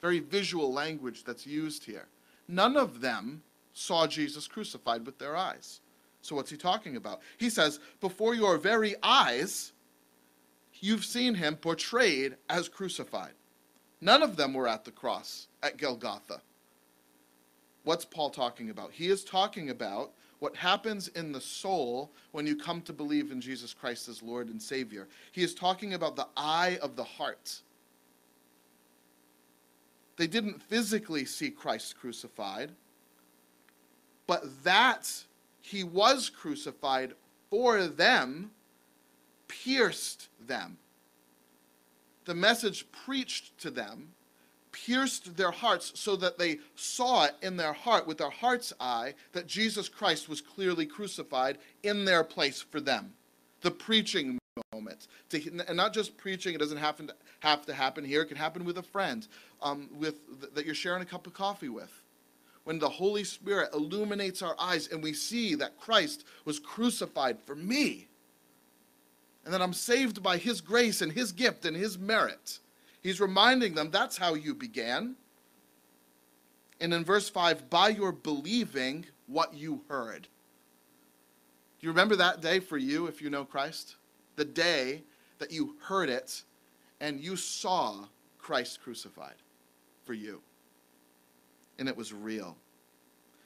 Very 0.00 0.18
visual 0.18 0.72
language 0.72 1.24
that's 1.24 1.46
used 1.46 1.84
here. 1.84 2.06
None 2.48 2.76
of 2.76 3.00
them 3.00 3.42
saw 3.72 4.06
Jesus 4.06 4.46
crucified 4.46 5.06
with 5.06 5.18
their 5.18 5.36
eyes. 5.36 5.80
So, 6.20 6.34
what's 6.34 6.50
he 6.50 6.56
talking 6.56 6.96
about? 6.96 7.20
He 7.38 7.50
says, 7.50 7.80
Before 8.00 8.34
your 8.34 8.58
very 8.58 8.94
eyes, 9.02 9.72
you've 10.80 11.04
seen 11.04 11.34
him 11.34 11.56
portrayed 11.56 12.36
as 12.48 12.68
crucified. 12.68 13.32
None 14.04 14.22
of 14.22 14.36
them 14.36 14.52
were 14.52 14.68
at 14.68 14.84
the 14.84 14.90
cross 14.90 15.46
at 15.62 15.78
Golgotha. 15.78 16.42
What's 17.84 18.04
Paul 18.04 18.28
talking 18.28 18.68
about? 18.68 18.92
He 18.92 19.08
is 19.08 19.24
talking 19.24 19.70
about 19.70 20.12
what 20.40 20.54
happens 20.54 21.08
in 21.08 21.32
the 21.32 21.40
soul 21.40 22.12
when 22.32 22.46
you 22.46 22.54
come 22.54 22.82
to 22.82 22.92
believe 22.92 23.32
in 23.32 23.40
Jesus 23.40 23.72
Christ 23.72 24.10
as 24.10 24.22
Lord 24.22 24.48
and 24.48 24.60
Savior. 24.60 25.08
He 25.32 25.42
is 25.42 25.54
talking 25.54 25.94
about 25.94 26.16
the 26.16 26.26
eye 26.36 26.78
of 26.82 26.96
the 26.96 27.04
heart. 27.04 27.62
They 30.18 30.26
didn't 30.26 30.62
physically 30.62 31.24
see 31.24 31.48
Christ 31.48 31.98
crucified, 31.98 32.72
but 34.26 34.64
that 34.64 35.10
he 35.62 35.82
was 35.82 36.28
crucified 36.28 37.14
for 37.48 37.86
them 37.86 38.50
pierced 39.48 40.28
them. 40.46 40.76
The 42.24 42.34
message 42.34 42.86
preached 42.92 43.58
to 43.58 43.70
them 43.70 44.14
pierced 44.74 45.36
their 45.36 45.52
hearts 45.52 45.92
so 45.94 46.16
that 46.16 46.36
they 46.36 46.58
saw 46.74 47.24
it 47.24 47.36
in 47.42 47.56
their 47.56 47.72
heart 47.72 48.08
with 48.08 48.18
their 48.18 48.30
heart's 48.30 48.72
eye 48.80 49.14
that 49.32 49.46
Jesus 49.46 49.88
Christ 49.88 50.28
was 50.28 50.40
clearly 50.40 50.84
crucified 50.84 51.58
in 51.84 52.04
their 52.04 52.24
place 52.24 52.60
for 52.60 52.80
them. 52.80 53.14
The 53.60 53.70
preaching 53.70 54.38
moment. 54.72 55.06
To, 55.30 55.64
and 55.68 55.76
not 55.76 55.94
just 55.94 56.16
preaching, 56.16 56.54
it 56.54 56.58
doesn't 56.58 56.78
happen 56.78 57.06
to, 57.06 57.14
have 57.40 57.64
to 57.66 57.74
happen 57.74 58.04
here. 58.04 58.22
It 58.22 58.26
can 58.26 58.36
happen 58.36 58.64
with 58.64 58.78
a 58.78 58.82
friend 58.82 59.26
um, 59.62 59.88
with, 59.96 60.54
that 60.54 60.66
you're 60.66 60.74
sharing 60.74 61.02
a 61.02 61.06
cup 61.06 61.26
of 61.26 61.34
coffee 61.34 61.68
with. 61.68 61.90
When 62.64 62.78
the 62.78 62.88
Holy 62.88 63.24
Spirit 63.24 63.70
illuminates 63.74 64.42
our 64.42 64.56
eyes 64.58 64.88
and 64.88 65.02
we 65.02 65.12
see 65.12 65.54
that 65.56 65.78
Christ 65.78 66.24
was 66.44 66.58
crucified 66.58 67.38
for 67.46 67.54
me, 67.54 68.08
and 69.44 69.52
that 69.52 69.62
I'm 69.62 69.72
saved 69.72 70.22
by 70.22 70.36
His 70.36 70.60
grace 70.60 71.00
and 71.02 71.12
His 71.12 71.32
gift 71.32 71.64
and 71.64 71.76
His 71.76 71.98
merit 71.98 72.58
He's 73.04 73.20
reminding 73.20 73.74
them 73.74 73.90
that's 73.90 74.16
how 74.16 74.32
you 74.32 74.54
began. 74.54 75.14
And 76.80 76.92
in 76.92 77.04
verse 77.04 77.28
5, 77.28 77.68
by 77.68 77.90
your 77.90 78.12
believing 78.12 79.04
what 79.26 79.54
you 79.54 79.82
heard. 79.88 80.22
Do 81.78 81.86
you 81.86 81.90
remember 81.90 82.16
that 82.16 82.40
day 82.40 82.60
for 82.60 82.78
you 82.78 83.06
if 83.06 83.20
you 83.20 83.28
know 83.28 83.44
Christ? 83.44 83.96
The 84.36 84.44
day 84.46 85.02
that 85.38 85.52
you 85.52 85.76
heard 85.82 86.08
it 86.08 86.42
and 87.00 87.20
you 87.20 87.36
saw 87.36 88.06
Christ 88.38 88.80
crucified 88.82 89.36
for 90.04 90.14
you. 90.14 90.40
And 91.78 91.88
it 91.90 91.96
was 91.96 92.14
real. 92.14 92.56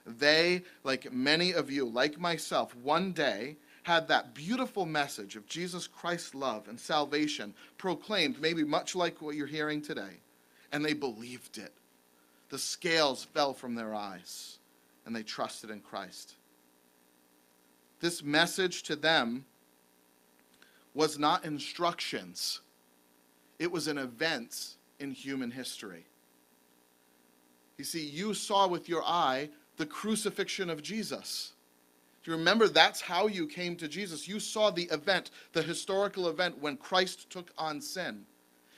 They, 0.06 0.62
like 0.84 1.12
many 1.12 1.52
of 1.52 1.68
you, 1.68 1.84
like 1.84 2.20
myself, 2.20 2.76
one 2.76 3.10
day 3.10 3.56
had 3.88 4.06
that 4.06 4.34
beautiful 4.34 4.84
message 4.84 5.34
of 5.34 5.46
Jesus 5.46 5.86
Christ's 5.86 6.34
love 6.34 6.68
and 6.68 6.78
salvation 6.78 7.54
proclaimed, 7.78 8.38
maybe 8.38 8.62
much 8.62 8.94
like 8.94 9.22
what 9.22 9.34
you're 9.34 9.46
hearing 9.46 9.80
today, 9.80 10.20
and 10.70 10.84
they 10.84 10.92
believed 10.92 11.56
it. 11.56 11.72
The 12.50 12.58
scales 12.58 13.24
fell 13.24 13.54
from 13.54 13.74
their 13.74 13.94
eyes, 13.94 14.58
and 15.06 15.16
they 15.16 15.22
trusted 15.22 15.70
in 15.70 15.80
Christ. 15.80 16.34
This 17.98 18.22
message 18.22 18.82
to 18.82 18.94
them 18.94 19.46
was 20.92 21.18
not 21.18 21.46
instructions, 21.46 22.60
it 23.58 23.72
was 23.72 23.88
an 23.88 23.96
event 23.96 24.74
in 25.00 25.12
human 25.12 25.50
history. 25.50 26.04
You 27.78 27.84
see, 27.84 28.04
you 28.04 28.34
saw 28.34 28.68
with 28.68 28.86
your 28.86 29.02
eye 29.02 29.48
the 29.78 29.86
crucifixion 29.86 30.68
of 30.68 30.82
Jesus. 30.82 31.54
You 32.28 32.34
remember 32.34 32.68
that's 32.68 33.00
how 33.00 33.26
you 33.26 33.46
came 33.46 33.74
to 33.76 33.88
Jesus? 33.88 34.28
You 34.28 34.38
saw 34.38 34.68
the 34.68 34.82
event, 34.90 35.30
the 35.54 35.62
historical 35.62 36.28
event 36.28 36.60
when 36.60 36.76
Christ 36.76 37.30
took 37.30 37.50
on 37.56 37.80
sin. 37.80 38.26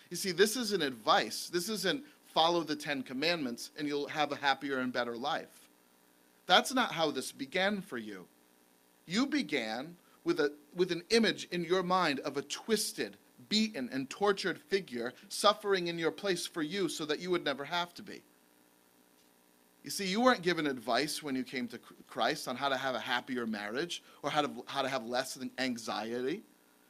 You 0.09 0.17
see, 0.17 0.31
this 0.31 0.57
isn't 0.57 0.85
advice. 0.85 1.51
This 1.53 1.69
isn't 1.69 2.05
follow 2.27 2.63
the 2.63 2.77
Ten 2.77 3.03
Commandments 3.03 3.73
and 3.77 3.89
you'll 3.89 4.07
have 4.07 4.31
a 4.31 4.37
happier 4.37 4.79
and 4.79 4.93
better 4.93 5.17
life. 5.17 5.69
That's 6.47 6.73
not 6.73 6.93
how 6.93 7.11
this 7.11 7.33
began 7.33 7.81
for 7.81 7.99
you. 7.99 8.29
You 9.05 9.27
began 9.27 9.97
with, 10.23 10.39
a, 10.39 10.53
with 10.77 10.93
an 10.93 11.03
image 11.11 11.49
in 11.51 11.65
your 11.65 11.83
mind 11.83 12.21
of 12.21 12.37
a 12.37 12.43
twisted, 12.43 13.17
beaten, 13.49 13.91
and 13.93 14.09
tortured 14.09 14.61
figure 14.61 15.13
suffering 15.29 15.89
in 15.89 15.99
your 15.99 16.13
place 16.13 16.47
for 16.47 16.63
you 16.63 16.89
so 16.89 17.05
that 17.05 17.19
you 17.19 17.33
would 17.33 17.45
never 17.45 17.65
have 17.65 17.95
to 17.95 18.03
be. 18.05 18.23
You 19.83 19.91
see, 19.91 20.07
you 20.07 20.21
weren't 20.21 20.43
given 20.43 20.67
advice 20.67 21.23
when 21.23 21.35
you 21.35 21.43
came 21.43 21.67
to 21.69 21.79
Christ 22.07 22.49
on 22.49 22.57
how 22.57 22.69
to 22.69 22.77
have 22.77 22.95
a 22.95 23.01
happier 23.01 23.47
marriage 23.47 24.03
or 24.23 24.31
how 24.31 24.43
to, 24.43 24.51
how 24.67 24.83
to 24.83 24.89
have 24.89 25.07
less 25.07 25.39
anxiety, 25.59 26.43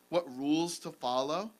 what 0.08 0.26
rules 0.36 0.78
to 0.80 0.90
follow. 0.90 1.50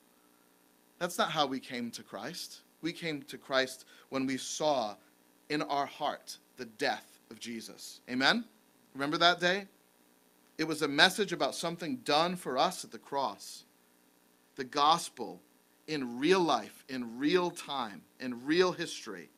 That's 0.99 1.19
not 1.19 1.31
how 1.31 1.47
we 1.47 1.61
came 1.61 1.91
to 1.93 2.03
Christ. 2.03 2.61
We 2.83 2.93
came 2.93 3.23
to 3.23 3.39
Christ 3.39 3.85
when 4.09 4.27
we 4.27 4.37
saw 4.39 4.97
in 5.49 5.63
our 5.63 5.87
heart 5.87 6.37
the 6.57 6.65
death 6.65 7.21
of 7.31 7.39
Jesus. 7.39 8.01
Amen? 8.11 8.45
Remember 8.95 9.19
that 9.19 9.41
day? 9.41 9.67
It 10.59 10.65
was 10.65 10.83
a 10.83 10.89
message 10.89 11.33
about 11.33 11.55
something 11.55 11.97
done 11.99 12.37
for 12.37 12.59
us 12.59 12.85
at 12.85 12.91
the 12.91 12.99
cross. 12.99 13.65
The 14.57 14.65
gospel 14.65 15.41
in 15.87 16.19
real 16.19 16.41
life, 16.41 16.85
in 16.89 17.19
real 17.19 17.51
time, 17.51 18.03
in 18.21 18.45
real 18.45 18.73
history. 18.73 19.31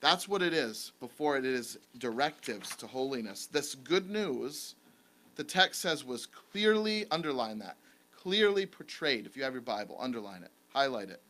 That's 0.00 0.26
what 0.26 0.42
it 0.42 0.54
is 0.54 0.92
before 0.98 1.36
it 1.36 1.44
is 1.44 1.78
directives 1.98 2.74
to 2.76 2.86
holiness. 2.86 3.46
This 3.46 3.74
good 3.74 4.08
news, 4.08 4.74
the 5.36 5.44
text 5.44 5.82
says, 5.82 6.04
was 6.04 6.26
clearly, 6.26 7.06
underline 7.10 7.58
that, 7.58 7.76
clearly 8.16 8.64
portrayed. 8.64 9.26
If 9.26 9.36
you 9.36 9.42
have 9.42 9.52
your 9.52 9.62
Bible, 9.62 9.96
underline 10.00 10.42
it, 10.42 10.50
highlight 10.72 11.10
it. 11.10 11.20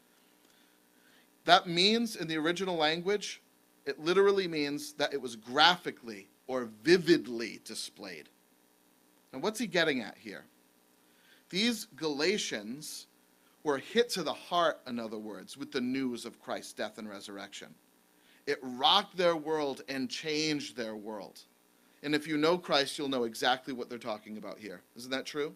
That 1.47 1.67
means 1.67 2.17
in 2.17 2.29
the 2.29 2.37
original 2.37 2.77
language, 2.77 3.43
it 3.87 3.99
literally 3.99 4.47
means 4.47 4.93
that 4.95 5.13
it 5.13 5.21
was 5.21 5.35
graphically 5.35 6.29
or 6.47 6.69
vividly 6.85 7.61
displayed. 7.65 8.29
And 9.33 9.43
what's 9.43 9.59
he 9.59 9.67
getting 9.67 10.01
at 10.01 10.17
here? 10.19 10.45
These 11.49 11.87
Galatians 11.97 13.07
were 13.65 13.79
hit 13.79 14.11
to 14.11 14.23
the 14.23 14.33
heart, 14.33 14.81
in 14.87 14.99
other 14.99 15.19
words, 15.19 15.57
with 15.57 15.73
the 15.73 15.81
news 15.81 16.25
of 16.25 16.41
Christ's 16.41 16.73
death 16.73 16.99
and 16.99 17.09
resurrection. 17.09 17.75
It 18.51 18.59
rocked 18.63 19.17
their 19.17 19.37
world 19.37 19.83
and 19.89 20.11
changed 20.11 20.77
their 20.77 20.97
world. 20.97 21.39
And 22.03 22.17
if 22.17 22.27
you 22.27 22.37
know 22.37 22.59
Christ, 22.59 22.99
you'll 22.99 23.09
know 23.09 23.23
exactly 23.23 23.73
what 23.73 23.89
they're 23.89 23.97
talking 23.97 24.39
about 24.39 24.59
here. 24.59 24.81
Isn't 24.97 25.13
that 25.13 25.25
true? 25.25 25.55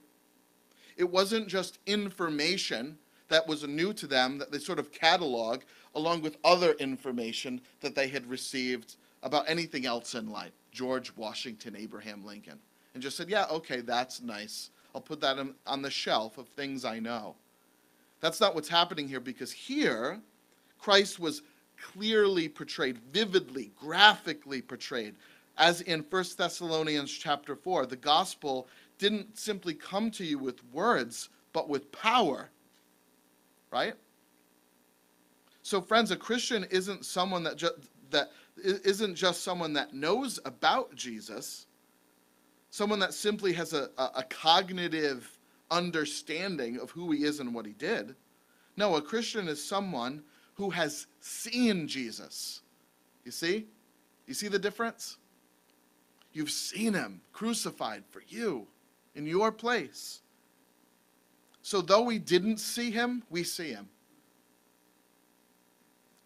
It 0.96 1.10
wasn't 1.10 1.48
just 1.48 1.80
information 1.86 2.96
that 3.30 3.48
was 3.48 3.66
new 3.66 3.92
to 3.94 4.06
them 4.06 4.38
that 4.38 4.52
they 4.52 4.60
sort 4.60 4.78
of 4.78 4.92
catalog 4.92 5.62
along 5.96 6.22
with 6.22 6.36
other 6.44 6.74
information 6.74 7.60
that 7.80 7.96
they 7.96 8.06
had 8.06 8.30
received 8.30 8.94
about 9.24 9.48
anything 9.48 9.86
else 9.86 10.14
in 10.14 10.30
life. 10.30 10.52
George 10.70 11.12
Washington, 11.16 11.74
Abraham 11.76 12.24
Lincoln. 12.24 12.60
And 12.94 13.02
just 13.02 13.16
said, 13.16 13.28
yeah, 13.28 13.46
okay, 13.50 13.80
that's 13.80 14.22
nice. 14.22 14.70
I'll 14.94 15.00
put 15.00 15.20
that 15.22 15.44
on 15.66 15.82
the 15.82 15.90
shelf 15.90 16.38
of 16.38 16.46
things 16.46 16.84
I 16.84 17.00
know. 17.00 17.34
That's 18.20 18.40
not 18.40 18.54
what's 18.54 18.68
happening 18.68 19.08
here 19.08 19.18
because 19.18 19.50
here, 19.50 20.20
Christ 20.78 21.18
was 21.18 21.42
clearly 21.92 22.48
portrayed, 22.48 22.98
vividly, 23.12 23.70
graphically 23.78 24.62
portrayed. 24.62 25.14
As 25.56 25.82
in 25.82 26.00
1 26.00 26.24
Thessalonians 26.36 27.10
chapter 27.10 27.54
4, 27.54 27.86
the 27.86 27.96
gospel 27.96 28.66
didn't 28.98 29.38
simply 29.38 29.74
come 29.74 30.10
to 30.12 30.24
you 30.24 30.38
with 30.38 30.64
words, 30.72 31.28
but 31.52 31.68
with 31.68 31.92
power. 31.92 32.50
Right? 33.70 33.94
So 35.62 35.80
friends, 35.80 36.10
a 36.10 36.16
Christian 36.16 36.64
isn't 36.70 37.04
someone 37.04 37.42
that 37.44 37.56
just 37.56 37.74
that 38.10 38.30
isn't 38.62 39.14
just 39.14 39.42
someone 39.42 39.72
that 39.72 39.94
knows 39.94 40.38
about 40.44 40.94
Jesus, 40.94 41.66
someone 42.70 43.00
that 43.00 43.14
simply 43.14 43.52
has 43.54 43.72
a, 43.72 43.90
a, 43.98 44.10
a 44.16 44.22
cognitive 44.24 45.38
understanding 45.70 46.78
of 46.78 46.90
who 46.90 47.10
he 47.10 47.24
is 47.24 47.40
and 47.40 47.54
what 47.54 47.66
he 47.66 47.72
did. 47.72 48.14
No, 48.76 48.94
a 48.96 49.02
Christian 49.02 49.48
is 49.48 49.64
someone 49.64 50.22
who 50.54 50.70
has 50.70 51.06
seen 51.20 51.86
Jesus. 51.88 52.62
You 53.24 53.30
see? 53.30 53.66
You 54.26 54.34
see 54.34 54.48
the 54.48 54.58
difference? 54.58 55.18
You've 56.32 56.50
seen 56.50 56.94
him 56.94 57.20
crucified 57.32 58.04
for 58.10 58.22
you 58.28 58.66
in 59.14 59.26
your 59.26 59.52
place. 59.52 60.20
So, 61.62 61.80
though 61.80 62.02
we 62.02 62.18
didn't 62.18 62.58
see 62.58 62.90
him, 62.90 63.22
we 63.30 63.42
see 63.42 63.70
him. 63.70 63.88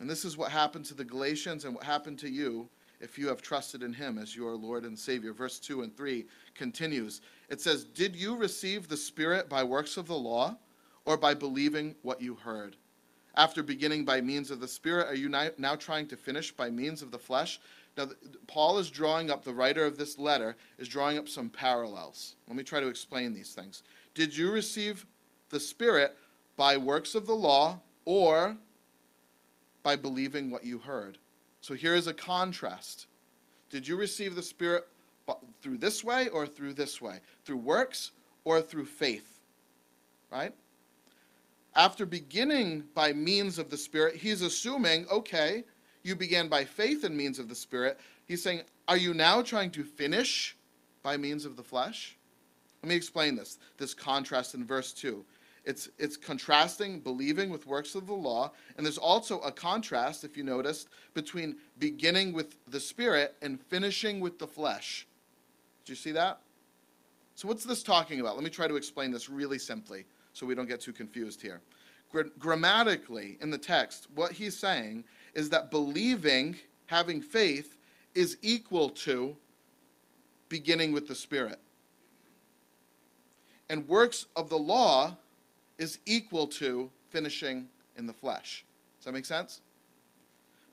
And 0.00 0.08
this 0.08 0.24
is 0.24 0.36
what 0.36 0.50
happened 0.50 0.84
to 0.86 0.94
the 0.94 1.04
Galatians 1.04 1.64
and 1.64 1.74
what 1.74 1.84
happened 1.84 2.18
to 2.20 2.28
you 2.28 2.68
if 3.00 3.18
you 3.18 3.28
have 3.28 3.42
trusted 3.42 3.82
in 3.82 3.92
him 3.92 4.18
as 4.18 4.34
your 4.34 4.56
Lord 4.56 4.84
and 4.84 4.98
Savior. 4.98 5.32
Verse 5.32 5.58
2 5.58 5.82
and 5.82 5.96
3 5.96 6.24
continues. 6.54 7.20
It 7.48 7.60
says, 7.60 7.84
Did 7.84 8.16
you 8.16 8.36
receive 8.36 8.88
the 8.88 8.96
Spirit 8.96 9.48
by 9.48 9.62
works 9.62 9.96
of 9.96 10.06
the 10.06 10.16
law 10.16 10.56
or 11.04 11.16
by 11.16 11.34
believing 11.34 11.94
what 12.02 12.20
you 12.20 12.34
heard? 12.34 12.76
After 13.36 13.62
beginning 13.62 14.04
by 14.04 14.20
means 14.20 14.50
of 14.50 14.60
the 14.60 14.68
Spirit, 14.68 15.06
are 15.06 15.14
you 15.14 15.28
now 15.28 15.76
trying 15.76 16.08
to 16.08 16.16
finish 16.16 16.50
by 16.50 16.70
means 16.70 17.02
of 17.02 17.10
the 17.10 17.18
flesh? 17.18 17.60
Now, 17.96 18.08
Paul 18.46 18.78
is 18.78 18.90
drawing 18.90 19.30
up, 19.30 19.44
the 19.44 19.54
writer 19.54 19.84
of 19.84 19.98
this 19.98 20.18
letter 20.18 20.56
is 20.78 20.88
drawing 20.88 21.18
up 21.18 21.28
some 21.28 21.48
parallels. 21.48 22.36
Let 22.46 22.56
me 22.56 22.62
try 22.62 22.80
to 22.80 22.88
explain 22.88 23.34
these 23.34 23.54
things. 23.54 23.82
Did 24.14 24.36
you 24.36 24.50
receive 24.50 25.06
the 25.50 25.60
Spirit 25.60 26.16
by 26.56 26.76
works 26.76 27.14
of 27.14 27.26
the 27.26 27.34
law 27.34 27.80
or 28.04 28.56
by 29.82 29.96
believing 29.96 30.50
what 30.50 30.64
you 30.64 30.78
heard? 30.78 31.18
So 31.60 31.74
here 31.74 31.94
is 31.94 32.06
a 32.06 32.14
contrast. 32.14 33.06
Did 33.70 33.86
you 33.86 33.96
receive 33.96 34.34
the 34.34 34.42
Spirit 34.42 34.86
through 35.60 35.78
this 35.78 36.02
way 36.02 36.28
or 36.28 36.46
through 36.46 36.74
this 36.74 37.00
way? 37.00 37.20
Through 37.44 37.58
works 37.58 38.12
or 38.44 38.60
through 38.60 38.86
faith? 38.86 39.40
Right? 40.30 40.54
After 41.78 42.04
beginning 42.04 42.82
by 42.92 43.12
means 43.12 43.56
of 43.56 43.70
the 43.70 43.76
Spirit, 43.76 44.16
he's 44.16 44.42
assuming, 44.42 45.06
okay, 45.12 45.62
you 46.02 46.16
began 46.16 46.48
by 46.48 46.64
faith 46.64 47.04
and 47.04 47.16
means 47.16 47.38
of 47.38 47.48
the 47.48 47.54
Spirit. 47.54 48.00
He's 48.26 48.42
saying, 48.42 48.62
are 48.88 48.96
you 48.96 49.14
now 49.14 49.42
trying 49.42 49.70
to 49.70 49.84
finish 49.84 50.56
by 51.04 51.16
means 51.16 51.44
of 51.44 51.56
the 51.56 51.62
flesh? 51.62 52.16
Let 52.82 52.88
me 52.88 52.96
explain 52.96 53.36
this, 53.36 53.58
this 53.76 53.94
contrast 53.94 54.54
in 54.54 54.66
verse 54.66 54.92
2. 54.92 55.24
It's, 55.64 55.88
it's 55.98 56.16
contrasting 56.16 56.98
believing 56.98 57.48
with 57.48 57.66
works 57.66 57.94
of 57.94 58.08
the 58.08 58.14
law, 58.14 58.50
and 58.76 58.84
there's 58.84 58.98
also 58.98 59.38
a 59.40 59.52
contrast, 59.52 60.24
if 60.24 60.36
you 60.36 60.42
noticed, 60.42 60.88
between 61.14 61.58
beginning 61.78 62.32
with 62.32 62.56
the 62.66 62.80
Spirit 62.80 63.36
and 63.40 63.60
finishing 63.60 64.18
with 64.18 64.40
the 64.40 64.48
flesh. 64.48 65.06
Do 65.84 65.92
you 65.92 65.96
see 65.96 66.12
that? 66.12 66.40
So, 67.36 67.46
what's 67.46 67.64
this 67.64 67.84
talking 67.84 68.18
about? 68.18 68.34
Let 68.34 68.42
me 68.42 68.50
try 68.50 68.66
to 68.66 68.74
explain 68.74 69.12
this 69.12 69.28
really 69.28 69.58
simply 69.58 70.06
so 70.38 70.46
we 70.46 70.54
don't 70.54 70.68
get 70.68 70.80
too 70.80 70.92
confused 70.92 71.42
here. 71.42 71.60
Gra- 72.10 72.30
grammatically, 72.38 73.36
in 73.40 73.50
the 73.50 73.58
text, 73.58 74.06
what 74.14 74.32
he's 74.32 74.56
saying 74.56 75.04
is 75.34 75.50
that 75.50 75.70
believing, 75.70 76.56
having 76.86 77.20
faith, 77.20 77.76
is 78.14 78.38
equal 78.40 78.88
to 78.90 79.36
beginning 80.48 80.92
with 80.92 81.08
the 81.08 81.14
Spirit. 81.14 81.58
And 83.68 83.86
works 83.86 84.26
of 84.36 84.48
the 84.48 84.58
law 84.58 85.16
is 85.76 85.98
equal 86.06 86.46
to 86.46 86.90
finishing 87.10 87.68
in 87.96 88.06
the 88.06 88.12
flesh. 88.12 88.64
Does 88.98 89.06
that 89.06 89.12
make 89.12 89.26
sense? 89.26 89.60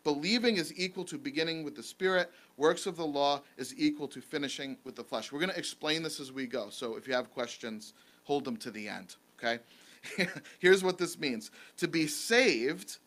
Believing 0.04 0.58
is 0.58 0.72
equal 0.78 1.04
to 1.06 1.18
beginning 1.18 1.64
with 1.64 1.76
the 1.76 1.84
Spirit. 1.84 2.32
Works 2.58 2.86
of 2.86 2.96
the 2.96 3.06
law 3.06 3.42
is 3.58 3.74
equal 3.78 4.08
to 4.10 4.22
finishing 4.22 4.78
with 4.84 4.96
the 4.96 5.04
flesh. 5.04 5.32
We're 5.32 5.40
going 5.40 5.52
to 5.52 5.58
explain 5.58 6.04
this 6.04 6.20
as 6.20 6.32
we 6.32 6.46
go. 6.46 6.70
So 6.70 6.96
if 6.96 7.08
you 7.08 7.14
have 7.16 7.32
questions, 7.32 7.94
hold 8.24 8.46
them 8.46 8.56
to 8.58 8.72
the 8.72 8.88
end 8.88 9.16
okay? 9.40 9.60
Here's 10.60 10.84
what 10.84 10.98
this 10.98 11.18
means 11.18 11.52
to 11.78 11.88
be 11.88 12.08
saved 12.08 12.98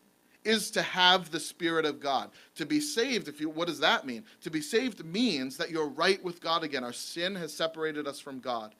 is 0.45 0.71
to 0.71 0.81
have 0.81 1.31
the 1.31 1.39
Spirit 1.39 1.85
of 1.85 1.99
God. 1.99 2.31
To 2.55 2.65
be 2.65 2.79
saved, 2.79 3.27
if 3.27 3.41
you 3.41 3.49
what 3.49 3.67
does 3.67 3.79
that 3.79 4.05
mean? 4.05 4.23
To 4.41 4.49
be 4.49 4.61
saved 4.61 5.05
means 5.05 5.57
that 5.57 5.69
you're 5.69 5.87
right 5.87 6.23
with 6.23 6.41
God 6.41 6.63
again. 6.63 6.83
Our 6.83 6.93
sin 6.93 7.35
has 7.35 7.53
separated 7.53 8.07
us 8.07 8.19
from 8.19 8.39
God, 8.39 8.73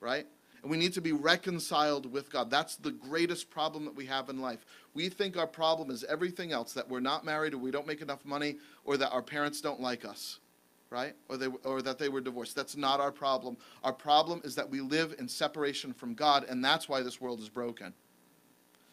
right? 0.00 0.26
And 0.62 0.70
we 0.70 0.76
need 0.76 0.92
to 0.94 1.00
be 1.00 1.12
reconciled 1.12 2.10
with 2.10 2.32
God. 2.32 2.50
That's 2.50 2.74
the 2.74 2.90
greatest 2.90 3.48
problem 3.48 3.84
that 3.84 3.94
we 3.94 4.06
have 4.06 4.28
in 4.28 4.40
life. 4.40 4.66
We 4.92 5.08
think 5.08 5.36
our 5.36 5.46
problem 5.46 5.90
is 5.90 6.02
everything 6.04 6.50
else 6.50 6.72
that 6.72 6.88
we're 6.88 6.98
not 6.98 7.24
married 7.24 7.54
or 7.54 7.58
we 7.58 7.70
don't 7.70 7.86
make 7.86 8.02
enough 8.02 8.24
money 8.24 8.56
or 8.84 8.96
that 8.96 9.10
our 9.10 9.22
parents 9.22 9.60
don't 9.60 9.80
like 9.80 10.04
us 10.04 10.40
right? 10.90 11.14
Or, 11.28 11.36
they, 11.36 11.46
or 11.64 11.82
that 11.82 11.98
they 11.98 12.08
were 12.08 12.20
divorced. 12.20 12.56
That's 12.56 12.76
not 12.76 13.00
our 13.00 13.12
problem. 13.12 13.56
Our 13.84 13.92
problem 13.92 14.40
is 14.44 14.54
that 14.54 14.68
we 14.68 14.80
live 14.80 15.14
in 15.18 15.28
separation 15.28 15.92
from 15.92 16.14
God, 16.14 16.44
and 16.48 16.64
that's 16.64 16.88
why 16.88 17.02
this 17.02 17.20
world 17.20 17.40
is 17.40 17.48
broken. 17.48 17.92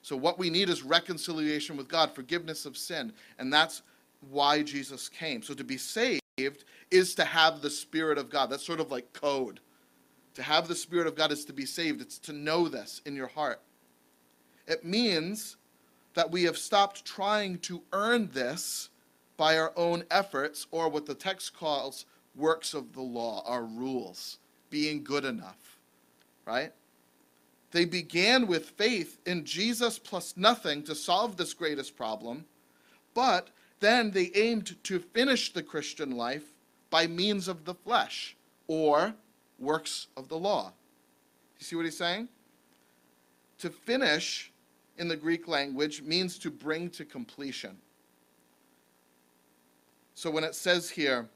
So, 0.01 0.15
what 0.15 0.37
we 0.37 0.49
need 0.49 0.69
is 0.69 0.83
reconciliation 0.83 1.77
with 1.77 1.87
God, 1.87 2.13
forgiveness 2.13 2.65
of 2.65 2.77
sin, 2.77 3.11
and 3.39 3.51
that's 3.51 3.81
why 4.29 4.61
Jesus 4.61 5.09
came. 5.09 5.41
So, 5.41 5.53
to 5.53 5.63
be 5.63 5.77
saved 5.77 6.21
is 6.91 7.15
to 7.15 7.25
have 7.25 7.61
the 7.61 7.69
Spirit 7.69 8.17
of 8.17 8.29
God. 8.29 8.49
That's 8.49 8.65
sort 8.65 8.79
of 8.79 8.91
like 8.91 9.13
code. 9.13 9.61
To 10.35 10.43
have 10.43 10.67
the 10.67 10.75
Spirit 10.75 11.07
of 11.07 11.15
God 11.15 11.31
is 11.31 11.45
to 11.45 11.53
be 11.53 11.65
saved, 11.65 12.01
it's 12.01 12.19
to 12.19 12.33
know 12.33 12.67
this 12.67 13.01
in 13.05 13.15
your 13.15 13.27
heart. 13.27 13.61
It 14.67 14.83
means 14.83 15.57
that 16.13 16.29
we 16.29 16.43
have 16.43 16.57
stopped 16.57 17.05
trying 17.05 17.59
to 17.59 17.81
earn 17.93 18.29
this 18.31 18.89
by 19.37 19.57
our 19.57 19.73
own 19.75 20.03
efforts, 20.11 20.67
or 20.71 20.89
what 20.89 21.05
the 21.05 21.15
text 21.15 21.57
calls 21.57 22.05
works 22.35 22.73
of 22.73 22.93
the 22.93 23.01
law, 23.01 23.43
our 23.45 23.63
rules, 23.63 24.37
being 24.69 25.03
good 25.03 25.25
enough, 25.25 25.77
right? 26.45 26.71
They 27.71 27.85
began 27.85 28.47
with 28.47 28.69
faith 28.71 29.19
in 29.25 29.43
Jesus 29.43 29.99
plus 29.99 30.35
nothing 30.37 30.83
to 30.83 30.95
solve 30.95 31.35
this 31.35 31.53
greatest 31.53 31.95
problem, 31.95 32.45
but 33.13 33.49
then 33.79 34.11
they 34.11 34.31
aimed 34.35 34.81
to 34.85 34.99
finish 34.99 35.51
the 35.51 35.63
Christian 35.63 36.11
life 36.11 36.43
by 36.89 37.07
means 37.07 37.47
of 37.47 37.65
the 37.65 37.73
flesh 37.73 38.35
or 38.67 39.13
works 39.59 40.07
of 40.15 40.29
the 40.29 40.37
law. 40.37 40.71
You 41.59 41.65
see 41.65 41.75
what 41.75 41.85
he's 41.85 41.97
saying? 41.97 42.29
To 43.59 43.69
finish 43.69 44.51
in 44.97 45.07
the 45.07 45.15
Greek 45.15 45.47
language 45.47 46.01
means 46.01 46.37
to 46.39 46.49
bring 46.49 46.89
to 46.91 47.05
completion. 47.05 47.77
So 50.15 50.31
when 50.31 50.45
it 50.45 50.55
says 50.55 50.89
here, 50.89 51.29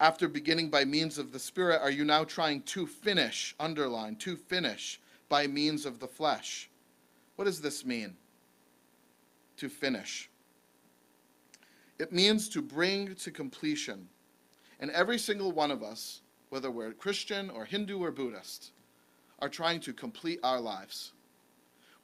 After 0.00 0.28
beginning 0.28 0.70
by 0.70 0.84
means 0.84 1.18
of 1.18 1.32
the 1.32 1.38
Spirit, 1.38 1.80
are 1.80 1.90
you 1.90 2.04
now 2.04 2.22
trying 2.22 2.62
to 2.62 2.86
finish, 2.86 3.54
underline, 3.58 4.16
to 4.16 4.36
finish 4.36 5.00
by 5.28 5.46
means 5.46 5.86
of 5.86 5.98
the 5.98 6.06
flesh? 6.06 6.70
What 7.36 7.46
does 7.46 7.60
this 7.60 7.84
mean? 7.84 8.16
To 9.56 9.68
finish. 9.68 10.30
It 11.98 12.12
means 12.12 12.48
to 12.50 12.62
bring 12.62 13.14
to 13.16 13.30
completion. 13.32 14.08
And 14.78 14.90
every 14.92 15.18
single 15.18 15.50
one 15.50 15.72
of 15.72 15.82
us, 15.82 16.20
whether 16.50 16.70
we're 16.70 16.92
Christian 16.92 17.50
or 17.50 17.64
Hindu 17.64 17.98
or 18.02 18.12
Buddhist, 18.12 18.70
are 19.40 19.48
trying 19.48 19.80
to 19.80 19.92
complete 19.92 20.38
our 20.44 20.60
lives. 20.60 21.12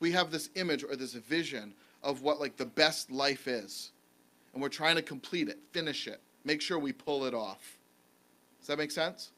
We 0.00 0.10
have 0.12 0.32
this 0.32 0.50
image 0.56 0.82
or 0.82 0.96
this 0.96 1.14
vision 1.14 1.74
of 2.02 2.22
what 2.22 2.40
like 2.40 2.56
the 2.56 2.66
best 2.66 3.12
life 3.12 3.46
is. 3.46 3.92
And 4.54 4.62
we're 4.62 4.68
trying 4.68 4.96
to 4.96 5.02
complete 5.02 5.48
it, 5.48 5.58
finish 5.72 6.06
it, 6.06 6.20
make 6.44 6.62
sure 6.62 6.78
we 6.78 6.92
pull 6.92 7.24
it 7.24 7.34
off. 7.34 7.76
Does 8.60 8.68
that 8.68 8.78
make 8.78 8.92
sense? 8.92 9.32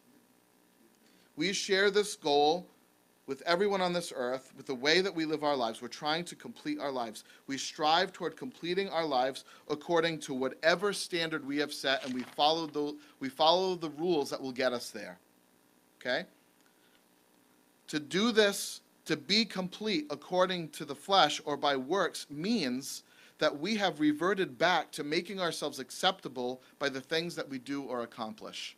We 1.37 1.53
share 1.53 1.91
this 1.91 2.15
goal 2.15 2.69
with 3.27 3.43
everyone 3.43 3.81
on 3.81 3.93
this 3.93 4.13
earth, 4.15 4.53
with 4.57 4.67
the 4.67 4.75
way 4.75 5.01
that 5.01 5.13
we 5.13 5.25
live 5.25 5.43
our 5.43 5.57
lives. 5.57 5.83
We're 5.83 5.89
trying 5.89 6.25
to 6.27 6.37
complete 6.37 6.79
our 6.79 6.93
lives. 6.93 7.25
We 7.49 7.59
strive 7.59 8.13
toward 8.13 8.37
completing 8.37 8.89
our 8.91 9.05
lives 9.05 9.45
according 9.69 10.21
to 10.21 10.35
whatever 10.35 10.93
standard 10.93 11.45
we 11.45 11.57
have 11.59 11.73
set, 11.73 12.05
and 12.05 12.15
we 12.15 12.23
follow 12.23 12.67
the, 12.67 12.97
we 13.19 13.29
follow 13.29 13.75
the 13.75 13.91
rules 13.91 14.31
that 14.31 14.41
will 14.41 14.53
get 14.53 14.73
us 14.73 14.91
there. 14.91 15.19
Okay? 16.01 16.25
To 17.89 17.99
do 17.99 18.31
this, 18.31 18.83
to 19.07 19.17
be 19.17 19.45
complete 19.45 20.07
according 20.11 20.69
to 20.71 20.85
the 20.85 20.95
flesh 20.95 21.41
or 21.45 21.57
by 21.57 21.75
works, 21.75 22.27
means 22.31 23.03
that 23.39 23.59
we 23.59 23.77
have 23.77 24.01
reverted 24.01 24.57
back 24.57 24.91
to 24.93 25.05
making 25.05 25.41
ourselves 25.41 25.79
acceptable 25.79 26.63
by 26.79 26.89
the 26.89 27.01
things 27.01 27.35
that 27.37 27.49
we 27.49 27.59
do 27.59 27.83
or 27.83 28.03
accomplish. 28.03 28.77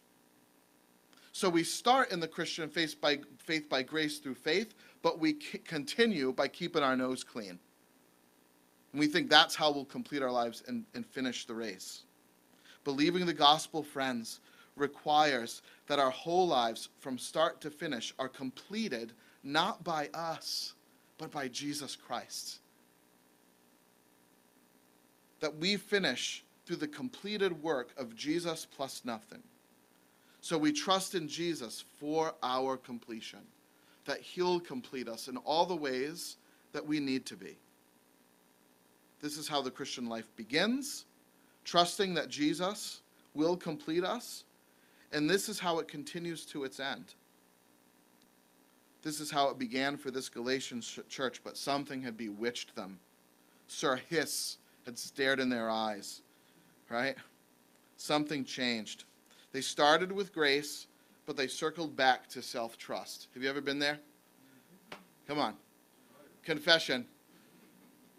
So 1.33 1.49
we 1.49 1.63
start 1.63 2.11
in 2.11 2.19
the 2.19 2.27
Christian 2.27 2.69
faith 2.69 3.01
by, 3.01 3.21
faith 3.39 3.69
by 3.69 3.83
grace 3.83 4.19
through 4.19 4.35
faith, 4.35 4.75
but 5.03 5.21
we 5.21 5.35
continue 5.35 6.33
by 6.33 6.49
keeping 6.49 6.83
our 6.83 6.97
nose 6.97 7.23
clean. 7.23 7.59
And 8.93 9.01
we 9.01 9.07
think 9.07 9.31
that's 9.31 9.55
how 9.55 9.71
we'll 9.71 9.85
complete 9.85 10.23
our 10.23 10.33
lives 10.33 10.65
and, 10.67 10.85
and 10.95 11.07
finish 11.07 11.45
the 11.45 11.55
race. 11.55 12.03
Believing 12.83 13.27
the 13.27 13.35
gospel, 13.35 13.83
friends, 13.83 14.41
requires 14.75 15.63
that 15.87 15.99
our 15.99 16.11
whole 16.11 16.49
lives, 16.49 16.89
from 16.99 17.19
start 17.19 17.61
to 17.61 17.71
finish, 17.71 18.15
are 18.19 18.29
completed 18.29 19.13
not 19.45 19.85
by 19.85 20.09
us, 20.15 20.75
but 21.19 21.31
by 21.31 21.49
Jesus 21.49 21.95
Christ. 21.95 22.61
That 25.41 25.57
we 25.57 25.77
finish 25.77 26.45
through 26.67 26.77
the 26.77 26.89
completed 26.89 27.63
work 27.63 27.93
of 27.97 28.15
Jesus 28.15 28.67
plus 28.67 29.03
nothing. 29.05 29.43
So 30.41 30.57
we 30.57 30.73
trust 30.73 31.15
in 31.15 31.29
Jesus 31.29 31.85
for 31.99 32.35
our 32.43 32.77
completion, 32.77 33.41
that 34.05 34.21
He'll 34.21 34.61
complete 34.61 35.09
us 35.09 35.29
in 35.29 35.37
all 35.39 35.67
the 35.67 35.77
ways 35.77 36.37
that 36.73 36.87
we 36.87 37.01
need 37.01 37.27
to 37.27 37.37
be. 37.37 37.57
This 39.21 39.37
is 39.37 39.49
how 39.49 39.63
the 39.63 39.71
Christian 39.71 40.09
life 40.09 40.29
begins, 40.37 41.07
trusting 41.65 42.15
that 42.15 42.29
Jesus 42.29 43.01
will 43.35 43.57
complete 43.57 44.05
us, 44.05 44.45
and 45.13 45.29
this 45.29 45.49
is 45.49 45.59
how 45.59 45.79
it 45.79 45.89
continues 45.89 46.45
to 46.47 46.65
its 46.65 46.79
end. 46.79 47.15
This 49.03 49.21
is 49.21 49.31
how 49.31 49.49
it 49.49 49.59
began 49.59 49.97
for 49.97 50.11
this 50.11 50.29
Galatian 50.29 50.83
church, 51.09 51.41
but 51.43 51.57
something 51.57 52.03
had 52.03 52.17
bewitched 52.17 52.75
them. 52.75 52.99
Sir 53.67 54.01
Hiss 54.09 54.59
had 54.89 54.99
stared 54.99 55.39
in 55.39 55.51
their 55.51 55.69
eyes, 55.69 56.23
right? 56.89 57.15
Something 57.99 58.43
changed. 58.43 59.05
They 59.53 59.61
started 59.61 60.11
with 60.11 60.33
grace, 60.33 60.87
but 61.27 61.37
they 61.37 61.47
circled 61.47 61.95
back 61.95 62.27
to 62.31 62.41
self 62.41 62.79
trust. 62.79 63.29
Have 63.35 63.43
you 63.43 63.51
ever 63.51 63.61
been 63.61 63.79
there? 63.79 63.99
Come 65.27 65.39
on. 65.39 65.57
Confession. 66.43 67.05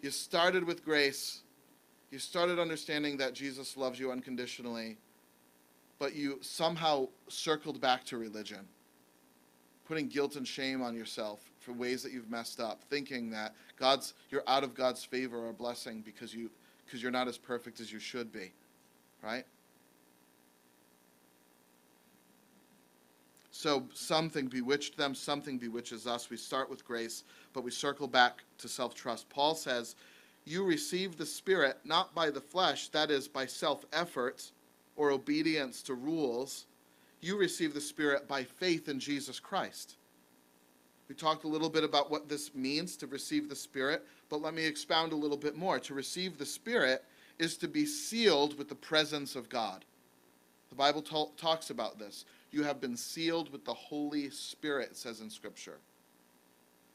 You 0.00 0.10
started 0.10 0.62
with 0.62 0.84
grace. 0.84 1.40
You 2.12 2.20
started 2.20 2.60
understanding 2.60 3.16
that 3.16 3.34
Jesus 3.34 3.76
loves 3.76 3.98
you 3.98 4.12
unconditionally, 4.12 4.96
but 5.98 6.14
you 6.14 6.38
somehow 6.40 7.08
circled 7.26 7.80
back 7.80 8.04
to 8.04 8.16
religion, 8.16 8.60
putting 9.88 10.06
guilt 10.06 10.36
and 10.36 10.46
shame 10.46 10.82
on 10.82 10.94
yourself 10.94 11.40
for 11.58 11.72
ways 11.72 12.04
that 12.04 12.12
you've 12.12 12.30
messed 12.30 12.60
up, 12.60 12.84
thinking 12.88 13.28
that 13.30 13.56
God's 13.76 14.14
you're 14.30 14.44
out 14.46 14.62
of 14.62 14.72
God's 14.72 15.04
favor 15.04 15.36
or 15.36 15.52
blessing 15.52 16.00
because 16.00 16.32
you 16.32 16.48
because 16.90 17.02
you're 17.02 17.12
not 17.12 17.28
as 17.28 17.38
perfect 17.38 17.78
as 17.78 17.92
you 17.92 18.00
should 18.00 18.32
be. 18.32 18.52
Right? 19.22 19.44
So 23.52 23.86
something 23.94 24.48
bewitched 24.48 24.96
them, 24.96 25.14
something 25.14 25.56
bewitches 25.56 26.06
us. 26.06 26.30
We 26.30 26.36
start 26.36 26.68
with 26.68 26.84
grace, 26.84 27.22
but 27.52 27.62
we 27.62 27.70
circle 27.70 28.08
back 28.08 28.42
to 28.58 28.68
self 28.68 28.94
trust. 28.94 29.28
Paul 29.28 29.54
says, 29.54 29.94
You 30.44 30.64
receive 30.64 31.16
the 31.16 31.26
Spirit 31.26 31.78
not 31.84 32.12
by 32.14 32.30
the 32.30 32.40
flesh, 32.40 32.88
that 32.88 33.10
is, 33.10 33.28
by 33.28 33.46
self 33.46 33.84
effort 33.92 34.50
or 34.96 35.12
obedience 35.12 35.82
to 35.82 35.94
rules. 35.94 36.66
You 37.20 37.38
receive 37.38 37.74
the 37.74 37.80
Spirit 37.80 38.26
by 38.26 38.42
faith 38.44 38.88
in 38.88 38.98
Jesus 38.98 39.38
Christ. 39.38 39.96
We 41.08 41.14
talked 41.14 41.44
a 41.44 41.48
little 41.48 41.68
bit 41.68 41.84
about 41.84 42.10
what 42.10 42.28
this 42.28 42.54
means 42.54 42.96
to 42.96 43.06
receive 43.06 43.48
the 43.48 43.56
Spirit, 43.56 44.06
but 44.30 44.40
let 44.40 44.54
me 44.54 44.64
expound 44.64 45.12
a 45.12 45.16
little 45.16 45.36
bit 45.36 45.56
more. 45.56 45.78
To 45.80 45.94
receive 45.94 46.38
the 46.38 46.46
Spirit 46.46 47.04
is 47.38 47.56
to 47.58 47.68
be 47.68 47.84
sealed 47.84 48.56
with 48.56 48.68
the 48.68 48.74
presence 48.74 49.34
of 49.36 49.48
God. 49.48 49.84
The 50.70 50.76
Bible 50.76 51.02
talks 51.02 51.70
about 51.70 51.98
this. 51.98 52.24
You 52.52 52.62
have 52.62 52.80
been 52.80 52.96
sealed 52.96 53.50
with 53.50 53.64
the 53.64 53.74
Holy 53.74 54.30
Spirit, 54.30 54.96
says 54.96 55.20
in 55.20 55.28
Scripture. 55.28 55.78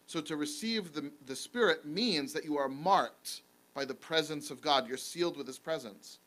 So 0.08 0.22
to 0.22 0.38
receive 0.38 0.94
the, 0.94 1.12
the 1.26 1.36
Spirit 1.36 1.86
means 1.86 2.32
that 2.34 2.46
you 2.46 2.58
are 2.58 2.70
marked 2.70 3.42
by 3.74 3.84
the 3.84 3.94
presence 3.94 4.50
of 4.50 4.62
God. 4.62 4.88
You're 4.88 4.98
sealed 4.98 5.36
with 5.36 5.48
His 5.48 5.60
presence. 5.60 6.20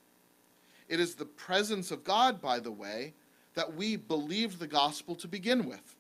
It 0.88 1.00
is 1.00 1.14
the 1.14 1.24
presence 1.24 1.90
of 1.90 2.04
God, 2.04 2.40
by 2.40 2.60
the 2.60 2.72
way, 2.72 3.14
that 3.54 3.74
we 3.74 3.96
believed 3.96 4.58
the 4.58 4.66
gospel 4.66 5.14
to 5.16 5.28
begin 5.28 5.66
with. 5.66 5.96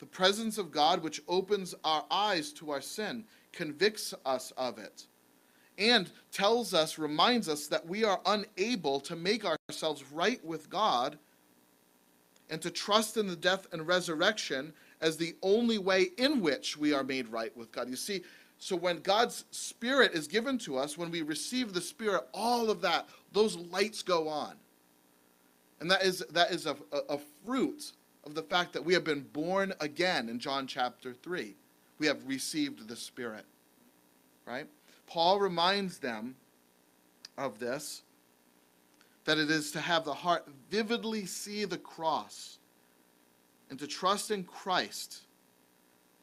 The 0.00 0.06
presence 0.06 0.58
of 0.58 0.72
God, 0.72 1.02
which 1.02 1.22
opens 1.28 1.74
our 1.84 2.04
eyes 2.10 2.52
to 2.54 2.70
our 2.70 2.80
sin, 2.80 3.24
convicts 3.52 4.14
us 4.24 4.52
of 4.56 4.78
it, 4.78 5.06
and 5.78 6.10
tells 6.30 6.74
us, 6.74 6.98
reminds 6.98 7.48
us 7.48 7.66
that 7.68 7.86
we 7.86 8.04
are 8.04 8.20
unable 8.26 9.00
to 9.00 9.16
make 9.16 9.44
ourselves 9.44 10.04
right 10.12 10.44
with 10.44 10.68
God 10.70 11.18
and 12.50 12.60
to 12.60 12.70
trust 12.70 13.16
in 13.16 13.26
the 13.26 13.36
death 13.36 13.66
and 13.72 13.86
resurrection 13.86 14.72
as 15.00 15.16
the 15.16 15.34
only 15.42 15.78
way 15.78 16.10
in 16.18 16.40
which 16.40 16.76
we 16.76 16.92
are 16.92 17.02
made 17.02 17.28
right 17.28 17.56
with 17.56 17.72
God. 17.72 17.88
You 17.88 17.96
see, 17.96 18.22
so 18.58 18.76
when 18.76 19.00
God's 19.00 19.44
Spirit 19.50 20.12
is 20.12 20.28
given 20.28 20.58
to 20.58 20.76
us, 20.78 20.96
when 20.96 21.10
we 21.10 21.22
receive 21.22 21.72
the 21.72 21.80
Spirit, 21.80 22.22
all 22.32 22.70
of 22.70 22.80
that, 22.82 23.08
those 23.32 23.56
lights 23.56 24.02
go 24.02 24.28
on. 24.28 24.54
And 25.80 25.90
that 25.90 26.04
is, 26.04 26.24
that 26.30 26.52
is 26.52 26.66
a, 26.66 26.76
a, 26.92 27.14
a 27.14 27.18
fruit 27.44 27.90
of 28.24 28.34
the 28.34 28.42
fact 28.42 28.72
that 28.74 28.84
we 28.84 28.94
have 28.94 29.02
been 29.02 29.22
born 29.32 29.72
again 29.80 30.28
in 30.28 30.38
John 30.38 30.68
chapter 30.68 31.12
3. 31.12 31.56
We 32.02 32.08
have 32.08 32.26
received 32.26 32.88
the 32.88 32.96
Spirit. 32.96 33.44
Right? 34.44 34.66
Paul 35.06 35.38
reminds 35.38 35.98
them 35.98 36.34
of 37.38 37.60
this 37.60 38.02
that 39.24 39.38
it 39.38 39.48
is 39.52 39.70
to 39.70 39.80
have 39.80 40.04
the 40.04 40.12
heart 40.12 40.48
vividly 40.68 41.26
see 41.26 41.64
the 41.64 41.78
cross 41.78 42.58
and 43.70 43.78
to 43.78 43.86
trust 43.86 44.32
in 44.32 44.42
Christ, 44.42 45.20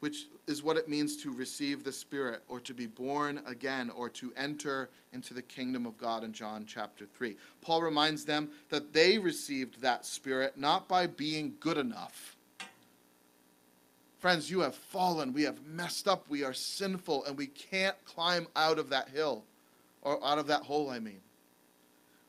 which 0.00 0.26
is 0.46 0.62
what 0.62 0.76
it 0.76 0.86
means 0.86 1.16
to 1.22 1.32
receive 1.32 1.82
the 1.82 1.92
Spirit 1.92 2.42
or 2.46 2.60
to 2.60 2.74
be 2.74 2.84
born 2.84 3.40
again 3.46 3.88
or 3.88 4.10
to 4.10 4.34
enter 4.36 4.90
into 5.14 5.32
the 5.32 5.40
kingdom 5.40 5.86
of 5.86 5.96
God 5.96 6.24
in 6.24 6.34
John 6.34 6.66
chapter 6.66 7.06
3. 7.06 7.38
Paul 7.62 7.80
reminds 7.80 8.26
them 8.26 8.50
that 8.68 8.92
they 8.92 9.16
received 9.16 9.80
that 9.80 10.04
Spirit 10.04 10.58
not 10.58 10.88
by 10.88 11.06
being 11.06 11.54
good 11.58 11.78
enough. 11.78 12.36
Friends, 14.20 14.50
you 14.50 14.60
have 14.60 14.74
fallen. 14.74 15.32
We 15.32 15.42
have 15.42 15.64
messed 15.66 16.06
up. 16.06 16.24
We 16.28 16.44
are 16.44 16.54
sinful, 16.54 17.24
and 17.24 17.36
we 17.36 17.46
can't 17.46 17.96
climb 18.04 18.46
out 18.54 18.78
of 18.78 18.90
that 18.90 19.08
hill 19.08 19.44
or 20.02 20.24
out 20.24 20.38
of 20.38 20.46
that 20.46 20.62
hole, 20.62 20.90
I 20.90 21.00
mean. 21.00 21.20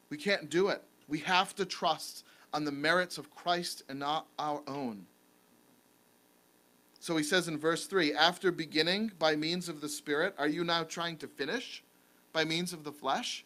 We 0.10 0.18
can't 0.18 0.50
do 0.50 0.70
it. 0.70 0.82
We 1.08 1.20
have 1.20 1.56
to 1.56 1.66
trust 1.66 2.26
on 2.54 2.66
the 2.66 2.72
merits 2.72 3.18
of 3.18 3.34
Christ 3.36 3.84
and 3.90 4.00
not 4.00 4.26
our 4.40 4.62
own. 4.68 5.06
So 7.00 7.18
he 7.18 7.24
says 7.24 7.48
in 7.48 7.58
verse 7.58 7.86
3 7.86 8.14
After 8.14 8.52
beginning 8.52 9.12
by 9.20 9.36
means 9.36 9.70
of 9.70 9.82
the 9.82 9.90
Spirit, 9.90 10.34
are 10.38 10.48
you 10.48 10.64
now 10.64 10.84
trying 10.84 11.18
to 11.18 11.28
finish 11.28 11.84
by 12.32 12.46
means 12.46 12.74
of 12.74 12.84
the 12.84 12.92
flesh? 12.92 13.46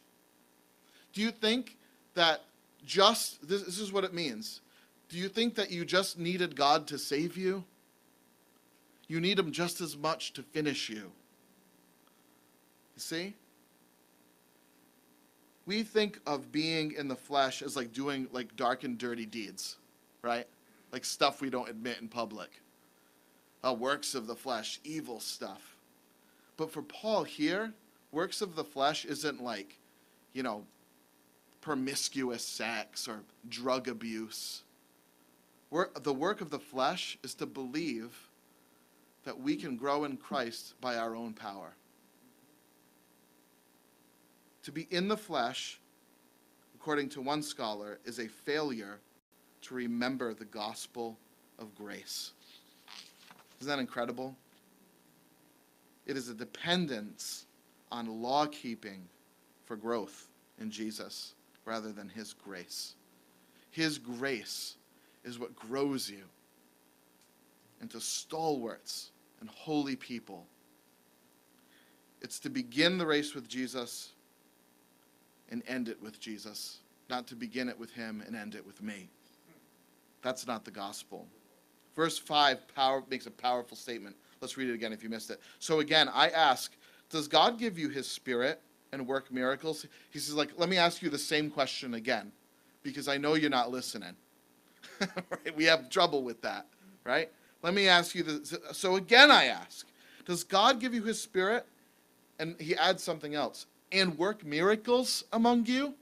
Do 1.13 1.21
you 1.21 1.31
think 1.31 1.77
that 2.13 2.41
just, 2.85 3.47
this, 3.47 3.63
this 3.63 3.79
is 3.79 3.91
what 3.91 4.03
it 4.03 4.13
means. 4.13 4.61
Do 5.09 5.17
you 5.17 5.27
think 5.27 5.55
that 5.55 5.71
you 5.71 5.85
just 5.85 6.17
needed 6.17 6.55
God 6.55 6.87
to 6.87 6.97
save 6.97 7.37
you? 7.37 7.63
You 9.07 9.21
need 9.21 9.37
them 9.37 9.51
just 9.51 9.81
as 9.81 9.95
much 9.97 10.33
to 10.33 10.43
finish 10.43 10.89
you. 10.89 11.11
You 12.95 12.99
see? 12.99 13.35
we 15.65 15.83
think 15.83 16.19
of 16.25 16.51
being 16.51 16.91
in 16.91 17.07
the 17.07 17.15
flesh 17.15 17.61
as 17.61 17.75
like 17.75 17.91
doing 17.91 18.27
like 18.31 18.55
dark 18.55 18.83
and 18.83 18.97
dirty 18.97 19.25
deeds, 19.25 19.77
right? 20.21 20.47
Like 20.91 21.03
stuff 21.03 21.41
we 21.41 21.49
don't 21.49 21.69
admit 21.69 21.97
in 22.01 22.07
public. 22.07 22.49
Uh, 23.65 23.73
works 23.73 24.13
of 24.13 24.27
the 24.27 24.35
flesh, 24.35 24.79
evil 24.83 25.19
stuff. 25.19 25.75
But 26.55 26.71
for 26.71 26.83
Paul 26.83 27.23
here, 27.23 27.73
works 28.11 28.41
of 28.41 28.55
the 28.55 28.63
flesh 28.63 29.05
isn't 29.05 29.43
like, 29.43 29.79
you 30.33 30.43
know, 30.43 30.63
promiscuous 31.61 32.45
sex 32.45 33.07
or 33.07 33.21
drug 33.49 33.87
abuse. 33.87 34.61
Work, 35.71 36.03
the 36.03 36.13
work 36.13 36.41
of 36.41 36.51
the 36.51 36.59
flesh 36.59 37.17
is 37.23 37.33
to 37.35 37.47
believe 37.47 38.24
that 39.25 39.39
we 39.39 39.55
can 39.55 39.75
grow 39.75 40.05
in 40.05 40.17
Christ 40.17 40.75
by 40.79 40.95
our 40.95 41.15
own 41.15 41.33
power. 41.33 41.75
To 44.63 44.71
be 44.71 44.87
in 44.89 45.07
the 45.07 45.17
flesh, 45.17 45.79
according 46.75 47.09
to 47.09 47.21
one 47.21 47.43
scholar, 47.43 47.99
is 48.05 48.19
a 48.19 48.27
failure 48.27 48.99
to 49.63 49.73
remember 49.73 50.33
the 50.33 50.45
gospel 50.45 51.17
of 51.59 51.75
grace. 51.75 52.31
Isn't 53.59 53.69
that 53.69 53.79
incredible? 53.79 54.35
It 56.05 56.17
is 56.17 56.29
a 56.29 56.35
dependence 56.35 57.47
on 57.91 58.21
law 58.21 58.45
keeping 58.45 59.07
for 59.65 59.75
growth 59.75 60.27
in 60.59 60.69
Jesus 60.69 61.33
rather 61.65 61.91
than 61.91 62.09
His 62.09 62.33
grace. 62.33 62.93
His 63.71 63.97
grace 63.97 64.75
is 65.23 65.39
what 65.39 65.55
grows 65.55 66.09
you 66.09 66.23
into 67.81 67.99
stalwarts 67.99 69.11
and 69.39 69.49
holy 69.49 69.95
people. 69.95 70.47
It's 72.21 72.39
to 72.39 72.49
begin 72.49 72.97
the 72.97 73.05
race 73.05 73.35
with 73.35 73.47
Jesus 73.47 74.13
and 75.49 75.61
end 75.67 75.89
it 75.89 76.01
with 76.01 76.19
Jesus, 76.19 76.79
not 77.09 77.27
to 77.27 77.35
begin 77.35 77.69
it 77.69 77.77
with 77.77 77.91
Him 77.91 78.23
and 78.25 78.35
end 78.35 78.55
it 78.55 78.65
with 78.65 78.81
me. 78.81 79.09
That's 80.21 80.47
not 80.47 80.65
the 80.65 80.71
gospel. 80.71 81.27
Verse 81.95 82.17
5 82.17 82.67
power, 82.73 83.03
makes 83.09 83.27
a 83.27 83.31
powerful 83.31 83.77
statement. 83.77 84.15
Let's 84.41 84.57
read 84.57 84.69
it 84.69 84.73
again 84.73 84.91
if 84.91 85.03
you 85.03 85.09
missed 85.09 85.29
it. 85.29 85.39
So, 85.59 85.79
again, 85.79 86.09
I 86.11 86.29
ask, 86.29 86.73
does 87.09 87.27
God 87.27 87.59
give 87.59 87.77
you 87.77 87.89
His 87.89 88.07
Spirit 88.07 88.59
and 88.91 89.07
work 89.07 89.31
miracles? 89.31 89.85
He 90.09 90.19
says, 90.19 90.35
like, 90.35 90.49
let 90.57 90.67
me 90.67 90.77
ask 90.77 91.01
you 91.01 91.09
the 91.09 91.17
same 91.17 91.49
question 91.49 91.93
again, 91.93 92.31
because 92.83 93.07
I 93.07 93.17
know 93.17 93.35
you're 93.35 93.49
not 93.49 93.71
listening. 93.71 94.15
right? 94.99 95.55
We 95.55 95.65
have 95.65 95.89
trouble 95.89 96.23
with 96.23 96.41
that, 96.41 96.65
right? 97.03 97.29
Let 97.65 97.73
me 97.73 97.87
ask 97.87 98.13
you 98.13 98.21
this. 98.21 98.53
So, 98.73 98.95
again, 98.95 99.31
I 99.31 99.45
ask, 99.45 99.87
does 100.27 100.43
God 100.43 100.79
give 100.79 100.93
you 100.93 101.01
His 101.01 101.19
Spirit? 101.19 101.65
And 102.37 102.61
he 102.61 102.75
adds 102.75 103.01
something 103.01 103.33
else 103.33 103.65
and 103.91 104.19
work 104.19 104.45
miracles 104.45 105.23
among 105.33 105.65
you 105.65 105.95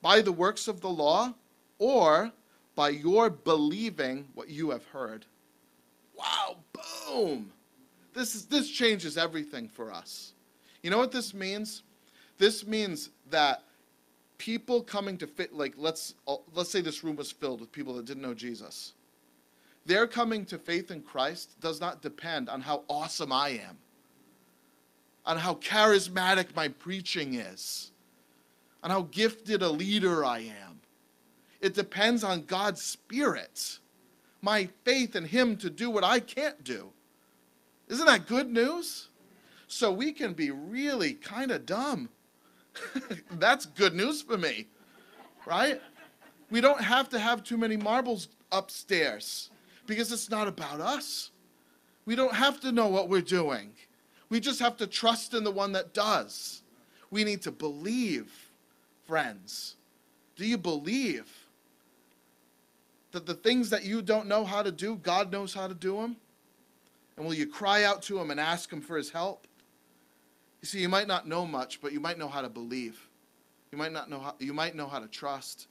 by 0.00 0.22
the 0.22 0.32
works 0.32 0.68
of 0.68 0.80
the 0.80 0.88
law 0.88 1.34
or 1.78 2.32
by 2.74 2.88
your 2.88 3.28
believing 3.28 4.26
what 4.32 4.48
you 4.48 4.70
have 4.70 4.86
heard. 4.86 5.26
Wow, 6.16 6.56
boom. 6.72 7.52
This 8.14 8.34
is 8.34 8.46
this 8.46 8.70
changes 8.70 9.18
everything 9.18 9.68
for 9.68 9.92
us. 9.92 10.32
You 10.82 10.88
know 10.88 10.98
what 10.98 11.12
this 11.12 11.34
means? 11.34 11.82
This 12.38 12.66
means 12.66 13.10
that 13.28 13.64
people 14.38 14.82
coming 14.82 15.18
to 15.18 15.26
fit 15.26 15.52
like 15.52 15.74
let's 15.76 16.14
let's 16.54 16.70
say 16.70 16.80
this 16.80 17.04
room 17.04 17.16
was 17.16 17.30
filled 17.30 17.60
with 17.60 17.70
people 17.70 17.94
that 17.96 18.06
didn't 18.06 18.22
know 18.22 18.34
Jesus. 18.34 18.94
Their 19.84 20.06
coming 20.06 20.44
to 20.46 20.58
faith 20.58 20.90
in 20.90 21.02
Christ 21.02 21.60
does 21.60 21.80
not 21.80 22.02
depend 22.02 22.48
on 22.48 22.60
how 22.60 22.82
awesome 22.88 23.32
I 23.32 23.50
am 23.50 23.78
on 25.24 25.38
how 25.38 25.54
charismatic 25.54 26.54
my 26.54 26.68
preaching 26.68 27.34
is, 27.34 27.92
on 28.82 28.90
how 28.90 29.02
gifted 29.10 29.62
a 29.62 29.68
leader 29.68 30.24
I 30.24 30.40
am. 30.40 30.80
It 31.60 31.74
depends 31.74 32.24
on 32.24 32.42
God's 32.42 32.82
Spirit, 32.82 33.78
my 34.40 34.68
faith 34.84 35.14
in 35.14 35.24
Him 35.24 35.56
to 35.58 35.70
do 35.70 35.90
what 35.90 36.02
I 36.02 36.18
can't 36.18 36.62
do. 36.64 36.90
Isn't 37.88 38.06
that 38.06 38.26
good 38.26 38.50
news? 38.50 39.08
So 39.68 39.92
we 39.92 40.12
can 40.12 40.32
be 40.32 40.50
really 40.50 41.14
kind 41.14 41.50
of 41.50 41.64
dumb. 41.64 42.08
That's 43.32 43.66
good 43.66 43.94
news 43.94 44.22
for 44.22 44.36
me, 44.36 44.66
right? 45.46 45.80
We 46.50 46.60
don't 46.60 46.82
have 46.82 47.08
to 47.10 47.18
have 47.18 47.44
too 47.44 47.56
many 47.56 47.76
marbles 47.76 48.28
upstairs 48.50 49.50
because 49.92 50.10
it's 50.10 50.30
not 50.30 50.48
about 50.48 50.80
us. 50.80 51.30
We 52.06 52.16
don't 52.16 52.34
have 52.34 52.60
to 52.60 52.72
know 52.72 52.88
what 52.88 53.10
we're 53.10 53.20
doing. 53.20 53.72
We 54.30 54.40
just 54.40 54.58
have 54.60 54.78
to 54.78 54.86
trust 54.86 55.34
in 55.34 55.44
the 55.44 55.50
one 55.50 55.72
that 55.72 55.92
does. 55.92 56.62
We 57.10 57.24
need 57.24 57.42
to 57.42 57.52
believe, 57.52 58.32
friends. 59.06 59.76
Do 60.34 60.46
you 60.46 60.56
believe 60.56 61.30
that 63.10 63.26
the 63.26 63.34
things 63.34 63.68
that 63.68 63.84
you 63.84 64.00
don't 64.00 64.26
know 64.26 64.46
how 64.46 64.62
to 64.62 64.72
do, 64.72 64.96
God 64.96 65.30
knows 65.30 65.52
how 65.52 65.68
to 65.68 65.74
do 65.74 65.96
them? 65.96 66.16
And 67.18 67.26
will 67.26 67.34
you 67.34 67.46
cry 67.46 67.84
out 67.84 68.00
to 68.04 68.18
Him 68.18 68.30
and 68.30 68.40
ask 68.40 68.72
Him 68.72 68.80
for 68.80 68.96
His 68.96 69.10
help? 69.10 69.46
You 70.62 70.68
see, 70.68 70.80
you 70.80 70.88
might 70.88 71.06
not 71.06 71.28
know 71.28 71.44
much, 71.44 71.82
but 71.82 71.92
you 71.92 72.00
might 72.00 72.18
know 72.18 72.28
how 72.28 72.40
to 72.40 72.48
believe. 72.48 72.98
You 73.70 73.76
might 73.76 73.92
not 73.92 74.08
know 74.08 74.20
how, 74.20 74.34
you 74.38 74.54
might 74.54 74.74
know 74.74 74.86
how 74.86 75.00
to 75.00 75.08
trust. 75.08 75.68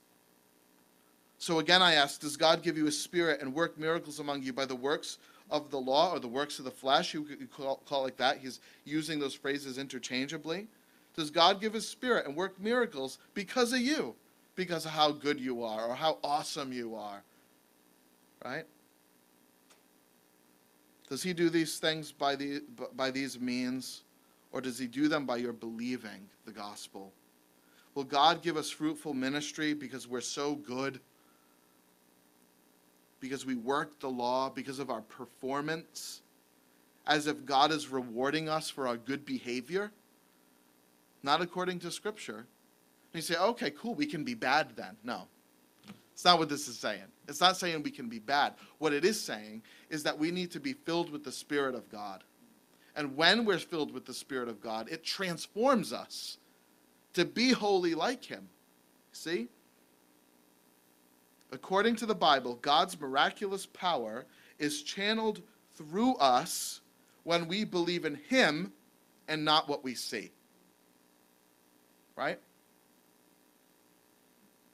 So 1.42 1.58
again, 1.58 1.82
I 1.82 1.94
ask, 1.94 2.20
does 2.20 2.36
God 2.36 2.62
give 2.62 2.78
you 2.78 2.86
a 2.86 2.92
spirit 2.92 3.40
and 3.40 3.52
work 3.52 3.76
miracles 3.76 4.20
among 4.20 4.44
you 4.44 4.52
by 4.52 4.64
the 4.64 4.76
works 4.76 5.18
of 5.50 5.72
the 5.72 5.76
law 5.76 6.12
or 6.12 6.20
the 6.20 6.28
works 6.28 6.60
of 6.60 6.64
the 6.64 6.70
flesh, 6.70 7.12
you 7.14 7.24
could 7.24 7.50
call, 7.50 7.82
call 7.84 8.04
like 8.04 8.16
that. 8.18 8.38
He's 8.38 8.60
using 8.84 9.18
those 9.18 9.34
phrases 9.34 9.76
interchangeably. 9.76 10.68
Does 11.16 11.32
God 11.32 11.60
give 11.60 11.72
his 11.72 11.88
spirit 11.88 12.26
and 12.26 12.36
work 12.36 12.60
miracles 12.60 13.18
because 13.34 13.72
of 13.72 13.80
you? 13.80 14.14
Because 14.54 14.84
of 14.84 14.92
how 14.92 15.10
good 15.10 15.40
you 15.40 15.64
are 15.64 15.88
or 15.88 15.96
how 15.96 16.18
awesome 16.22 16.72
you 16.72 16.94
are? 16.94 17.24
Right? 18.44 18.64
Does 21.08 21.24
he 21.24 21.32
do 21.32 21.50
these 21.50 21.80
things 21.80 22.12
by, 22.12 22.36
the, 22.36 22.62
by 22.94 23.10
these 23.10 23.40
means, 23.40 24.04
or 24.52 24.60
does 24.60 24.78
he 24.78 24.86
do 24.86 25.08
them 25.08 25.26
by 25.26 25.38
your 25.38 25.52
believing 25.52 26.28
the 26.46 26.52
gospel? 26.52 27.12
Will 27.96 28.04
God 28.04 28.42
give 28.42 28.56
us 28.56 28.70
fruitful 28.70 29.12
ministry 29.12 29.74
because 29.74 30.06
we're 30.06 30.20
so 30.20 30.54
good? 30.54 31.00
Because 33.22 33.46
we 33.46 33.54
worked 33.54 34.00
the 34.00 34.10
law, 34.10 34.50
because 34.50 34.80
of 34.80 34.90
our 34.90 35.00
performance, 35.00 36.22
as 37.06 37.28
if 37.28 37.46
God 37.46 37.70
is 37.70 37.88
rewarding 37.88 38.48
us 38.48 38.68
for 38.68 38.88
our 38.88 38.96
good 38.96 39.24
behavior, 39.24 39.92
not 41.22 41.40
according 41.40 41.78
to 41.78 41.90
Scripture. 41.92 42.38
And 42.38 43.14
you 43.14 43.22
say, 43.22 43.36
okay, 43.36 43.70
cool, 43.70 43.94
we 43.94 44.06
can 44.06 44.24
be 44.24 44.34
bad 44.34 44.72
then. 44.74 44.96
No. 45.04 45.28
It's 46.12 46.24
not 46.24 46.40
what 46.40 46.48
this 46.48 46.66
is 46.66 46.76
saying. 46.76 47.04
It's 47.28 47.40
not 47.40 47.56
saying 47.56 47.84
we 47.84 47.92
can 47.92 48.08
be 48.08 48.18
bad. 48.18 48.54
What 48.78 48.92
it 48.92 49.04
is 49.04 49.20
saying 49.20 49.62
is 49.88 50.02
that 50.02 50.18
we 50.18 50.32
need 50.32 50.50
to 50.50 50.60
be 50.60 50.72
filled 50.72 51.10
with 51.10 51.22
the 51.22 51.32
Spirit 51.32 51.76
of 51.76 51.88
God. 51.90 52.24
And 52.96 53.16
when 53.16 53.44
we're 53.44 53.58
filled 53.58 53.94
with 53.94 54.04
the 54.04 54.14
Spirit 54.14 54.48
of 54.48 54.60
God, 54.60 54.88
it 54.90 55.04
transforms 55.04 55.92
us 55.92 56.38
to 57.14 57.24
be 57.24 57.52
holy 57.52 57.94
like 57.94 58.24
Him. 58.24 58.48
See? 59.12 59.46
According 61.52 61.96
to 61.96 62.06
the 62.06 62.14
Bible, 62.14 62.58
God's 62.62 62.98
miraculous 63.00 63.66
power 63.66 64.24
is 64.58 64.82
channeled 64.82 65.42
through 65.76 66.14
us 66.16 66.80
when 67.24 67.46
we 67.46 67.64
believe 67.64 68.04
in 68.04 68.16
Him 68.28 68.72
and 69.28 69.44
not 69.44 69.68
what 69.68 69.84
we 69.84 69.94
see. 69.94 70.32
Right? 72.16 72.40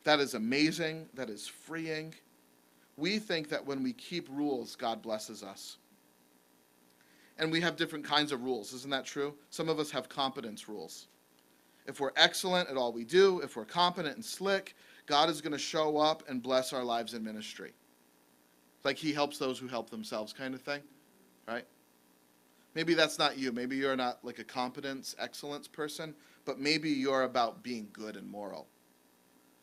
That 0.05 0.21
is 0.21 0.35
amazing. 0.35 1.09
That 1.15 1.29
is 1.29 1.47
freeing. 1.47 2.15
We 2.97 3.19
think 3.19 3.49
that 3.51 3.65
when 3.65 3.83
we 3.83 3.93
keep 3.93 4.29
rules, 4.31 4.75
God 4.75 5.03
blesses 5.03 5.43
us. 5.43 5.77
And 7.39 7.53
we 7.53 7.61
have 7.61 7.77
different 7.77 8.05
kinds 8.05 8.33
of 8.33 8.43
rules. 8.43 8.73
Isn't 8.73 8.91
that 8.91 9.05
true? 9.05 9.35
Some 9.51 9.69
of 9.69 9.79
us 9.79 9.91
have 9.91 10.09
competence 10.09 10.69
rules. 10.69 11.07
If 11.87 12.01
we're 12.01 12.13
excellent 12.17 12.69
at 12.69 12.77
all 12.77 12.93
we 12.93 13.05
do, 13.05 13.41
if 13.41 13.57
we're 13.57 13.65
competent 13.65 14.17
and 14.17 14.25
slick, 14.25 14.75
God 15.09 15.31
is 15.31 15.41
going 15.41 15.53
to 15.53 15.59
show 15.59 15.97
up 15.97 16.23
and 16.29 16.43
bless 16.43 16.73
our 16.73 16.85
lives 16.85 17.15
in 17.15 17.25
ministry. 17.25 17.73
It's 18.77 18.85
Like 18.85 18.99
he 18.99 19.13
helps 19.13 19.39
those 19.39 19.59
who 19.59 19.67
help 19.67 19.89
themselves, 19.91 20.33
kind 20.33 20.55
of 20.55 20.61
thing, 20.61 20.83
right? 21.49 21.65
Maybe 22.75 22.93
that's 22.95 23.19
not 23.19 23.39
you. 23.39 23.51
Maybe 23.51 23.77
you're 23.77 23.97
not 23.97 24.23
like 24.23 24.39
a 24.39 24.45
competence, 24.45 25.17
excellence 25.19 25.67
person, 25.67 26.15
but 26.45 26.61
maybe 26.61 26.91
you're 26.91 27.23
about 27.23 27.63
being 27.63 27.89
good 27.93 28.17
and 28.17 28.29
moral. 28.29 28.69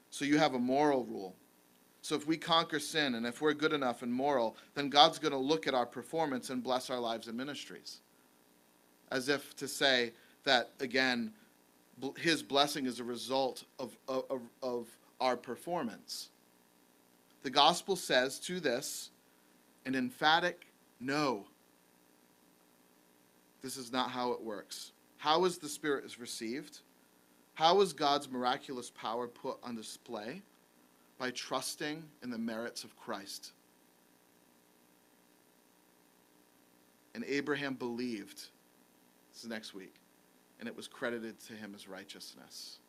So 0.09 0.25
you 0.25 0.37
have 0.39 0.55
a 0.55 0.59
moral 0.59 1.05
rule. 1.05 1.35
So 2.01 2.15
if 2.15 2.27
we 2.27 2.37
conquer 2.37 2.79
sin 2.79 3.15
and 3.15 3.25
if 3.25 3.39
we're 3.39 3.53
good 3.53 3.73
enough 3.73 4.01
and 4.01 4.11
moral, 4.11 4.57
then 4.73 4.89
God's 4.89 5.19
going 5.19 5.31
to 5.31 5.37
look 5.37 5.67
at 5.67 5.73
our 5.73 5.85
performance 5.85 6.49
and 6.49 6.63
bless 6.63 6.89
our 6.89 6.99
lives 6.99 7.27
and 7.27 7.37
ministries. 7.37 8.01
As 9.11 9.29
if 9.29 9.55
to 9.57 9.67
say 9.67 10.11
that, 10.43 10.71
again, 10.79 11.31
his 12.17 12.41
blessing 12.41 12.87
is 12.87 12.99
a 12.99 13.03
result 13.03 13.63
of, 13.79 13.95
of, 14.07 14.41
of 14.61 14.87
our 15.19 15.37
performance. 15.37 16.29
The 17.43 17.49
gospel 17.49 17.95
says 17.95 18.39
to 18.41 18.59
this 18.59 19.11
an 19.85 19.95
emphatic 19.95 20.65
no. 20.99 21.45
This 23.61 23.77
is 23.77 23.91
not 23.91 24.09
how 24.09 24.31
it 24.31 24.41
works. 24.41 24.91
How 25.17 25.45
is 25.45 25.57
the 25.57 25.69
Spirit 25.69 26.05
is 26.05 26.19
received? 26.19 26.79
How 27.53 27.79
is 27.81 27.93
God's 27.93 28.29
miraculous 28.29 28.89
power 28.89 29.27
put 29.27 29.57
on 29.63 29.75
display? 29.75 30.41
By 31.17 31.31
trusting 31.31 32.03
in 32.23 32.29
the 32.29 32.37
merits 32.37 32.83
of 32.83 32.97
Christ. 32.97 33.53
And 37.13 37.23
Abraham 37.25 37.75
believed, 37.75 38.49
this 39.31 39.43
is 39.43 39.47
next 39.47 39.73
week, 39.73 39.95
and 40.59 40.67
it 40.67 40.75
was 40.75 40.87
credited 40.87 41.39
to 41.47 41.53
him 41.53 41.73
as 41.73 41.87
righteousness. 41.87 42.79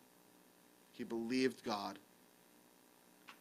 He 0.92 1.04
believed 1.04 1.62
God. 1.62 1.98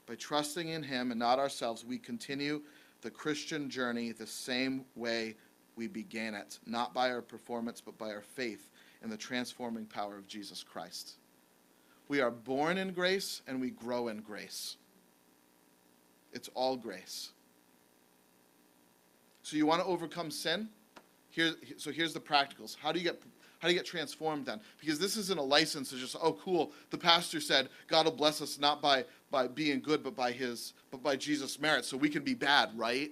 By 0.05 0.15
trusting 0.15 0.69
in 0.69 0.83
him 0.83 1.11
and 1.11 1.19
not 1.19 1.39
ourselves, 1.39 1.83
we 1.83 1.97
continue 1.97 2.61
the 3.01 3.09
Christian 3.09 3.69
journey 3.69 4.11
the 4.11 4.27
same 4.27 4.85
way 4.95 5.35
we 5.75 5.87
began 5.87 6.35
it, 6.35 6.59
not 6.65 6.93
by 6.93 7.11
our 7.11 7.21
performance, 7.21 7.81
but 7.81 7.97
by 7.97 8.09
our 8.09 8.21
faith 8.21 8.69
in 9.03 9.09
the 9.09 9.17
transforming 9.17 9.85
power 9.85 10.17
of 10.17 10.27
Jesus 10.27 10.63
Christ. 10.63 11.13
We 12.07 12.21
are 12.21 12.31
born 12.31 12.77
in 12.77 12.93
grace 12.93 13.41
and 13.47 13.59
we 13.59 13.71
grow 13.71 14.07
in 14.07 14.21
grace. 14.21 14.77
It's 16.33 16.49
all 16.53 16.77
grace. 16.77 17.31
So 19.43 19.57
you 19.57 19.65
want 19.65 19.81
to 19.81 19.87
overcome 19.87 20.31
sin? 20.31 20.69
Here, 21.29 21.53
so 21.77 21.91
here's 21.91 22.13
the 22.13 22.19
practicals. 22.19 22.75
How 22.79 22.91
do 22.91 22.99
you 22.99 23.05
get 23.05 23.21
how 23.59 23.69
do 23.69 23.73
you 23.73 23.79
get 23.79 23.87
transformed 23.87 24.45
then? 24.45 24.59
Because 24.79 24.99
this 24.99 25.17
isn't 25.17 25.39
a 25.39 25.43
license 25.43 25.89
to 25.89 25.95
just, 25.95 26.15
oh 26.21 26.33
cool, 26.33 26.71
the 26.91 26.97
pastor 26.97 27.39
said 27.39 27.69
God 27.87 28.05
will 28.05 28.11
bless 28.11 28.41
us 28.41 28.59
not 28.59 28.81
by 28.81 29.05
by 29.35 29.49
being 29.49 29.81
good, 29.81 30.01
but 30.01 30.15
by 30.15 30.31
his 30.31 30.71
but 30.91 31.03
by 31.03 31.17
Jesus' 31.17 31.59
merit. 31.59 31.83
So 31.83 31.97
we 31.97 32.07
can 32.07 32.23
be 32.23 32.33
bad, 32.33 32.69
right? 32.77 33.11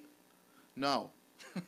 No. 0.77 1.09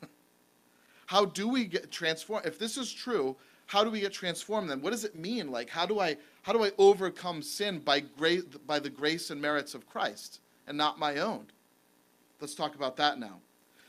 how 1.07 1.25
do 1.25 1.49
we 1.49 1.65
get 1.65 1.91
transformed? 1.91 2.45
If 2.45 2.57
this 2.57 2.77
is 2.77 2.89
true, 2.89 3.35
how 3.65 3.83
do 3.83 3.89
we 3.89 3.99
get 3.99 4.13
transformed 4.13 4.69
then? 4.69 4.81
What 4.81 4.91
does 4.91 5.03
it 5.03 5.13
mean? 5.13 5.51
Like 5.51 5.69
how 5.69 5.85
do 5.85 5.99
I 5.99 6.15
how 6.43 6.53
do 6.53 6.63
I 6.63 6.71
overcome 6.77 7.41
sin 7.41 7.79
by 7.79 7.99
grace 7.99 8.43
by 8.65 8.79
the 8.79 8.89
grace 8.89 9.29
and 9.29 9.41
merits 9.41 9.73
of 9.73 9.85
Christ 9.89 10.39
and 10.67 10.77
not 10.77 10.97
my 10.97 11.17
own? 11.17 11.47
Let's 12.39 12.55
talk 12.55 12.75
about 12.75 12.95
that 12.95 13.19
now. 13.19 13.41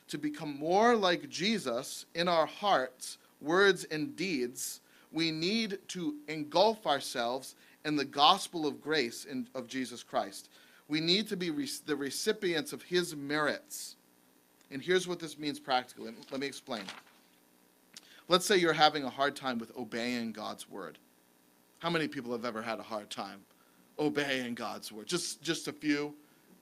To 0.09 0.19
become 0.19 0.59
more 0.59 0.97
like 0.97 1.29
Jesus 1.29 2.07
in 2.17 2.27
our 2.27 2.47
hearts, 2.47 3.19
words 3.41 3.85
and 3.85 4.17
deeds, 4.17 4.81
we 5.13 5.31
need 5.31 5.79
to 5.89 6.17
engulf 6.27 6.89
ourselves 6.89 7.55
in 7.87 7.97
the 7.97 8.05
gospel 8.05 8.67
of 8.67 8.83
grace 8.83 9.25
in, 9.25 9.49
of 9.55 9.69
Jesus 9.69 10.03
Christ. 10.03 10.51
We 10.89 11.01
need 11.01 11.29
to 11.29 11.37
be 11.37 11.51
re- 11.51 11.71
the 11.87 11.97
recipients 11.97 12.73
of 12.73 12.83
his 12.83 13.15
merits. 13.15 13.95
And 14.71 14.83
here's 14.83 15.07
what 15.07 15.21
this 15.21 15.39
means 15.39 15.61
practically. 15.61 16.13
Let 16.31 16.41
me 16.41 16.47
explain. 16.47 16.83
Let's 18.29 18.45
say 18.45 18.57
you're 18.57 18.73
having 18.73 19.05
a 19.05 19.11
hard 19.11 19.37
time 19.37 19.59
with 19.59 19.75
obeying 19.77 20.33
God's 20.33 20.69
word. 20.69 20.99
How 21.79 21.89
many 21.89 22.09
people 22.09 22.33
have 22.33 22.45
ever 22.45 22.61
had 22.61 22.81
a 22.81 22.83
hard 22.83 23.09
time 23.09 23.41
obeying 24.01 24.55
God's 24.55 24.91
word? 24.91 25.07
Just 25.07 25.41
just 25.41 25.69
a 25.69 25.73
few. 25.73 26.13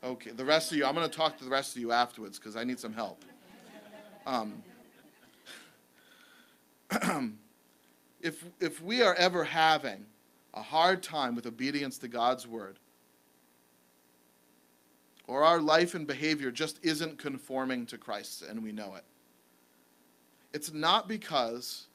Okay, 0.02 0.32
the 0.32 0.44
rest 0.44 0.70
of 0.70 0.76
you, 0.76 0.84
I'm 0.84 0.94
going 0.94 1.08
to 1.08 1.16
talk 1.16 1.38
to 1.38 1.44
the 1.44 1.50
rest 1.50 1.74
of 1.74 1.80
you 1.80 1.90
afterwards 1.90 2.38
because 2.38 2.56
I 2.56 2.64
need 2.64 2.78
some 2.78 2.92
help. 2.92 3.24
Um, 4.26 4.62
if, 8.20 8.44
if 8.60 8.82
we 8.82 9.00
are 9.00 9.14
ever 9.14 9.44
having 9.44 10.04
a 10.54 10.62
hard 10.62 11.02
time 11.02 11.34
with 11.34 11.46
obedience 11.46 11.98
to 11.98 12.08
God's 12.08 12.46
word, 12.46 12.78
or 15.26 15.44
our 15.44 15.60
life 15.60 15.94
and 15.94 16.06
behavior 16.06 16.50
just 16.50 16.78
isn't 16.82 17.18
conforming 17.18 17.86
to 17.86 17.98
Christ 17.98 18.42
and 18.42 18.62
we 18.62 18.72
know 18.72 18.94
it, 18.94 19.04
it's 20.52 20.72
not 20.72 21.08
because 21.08 21.86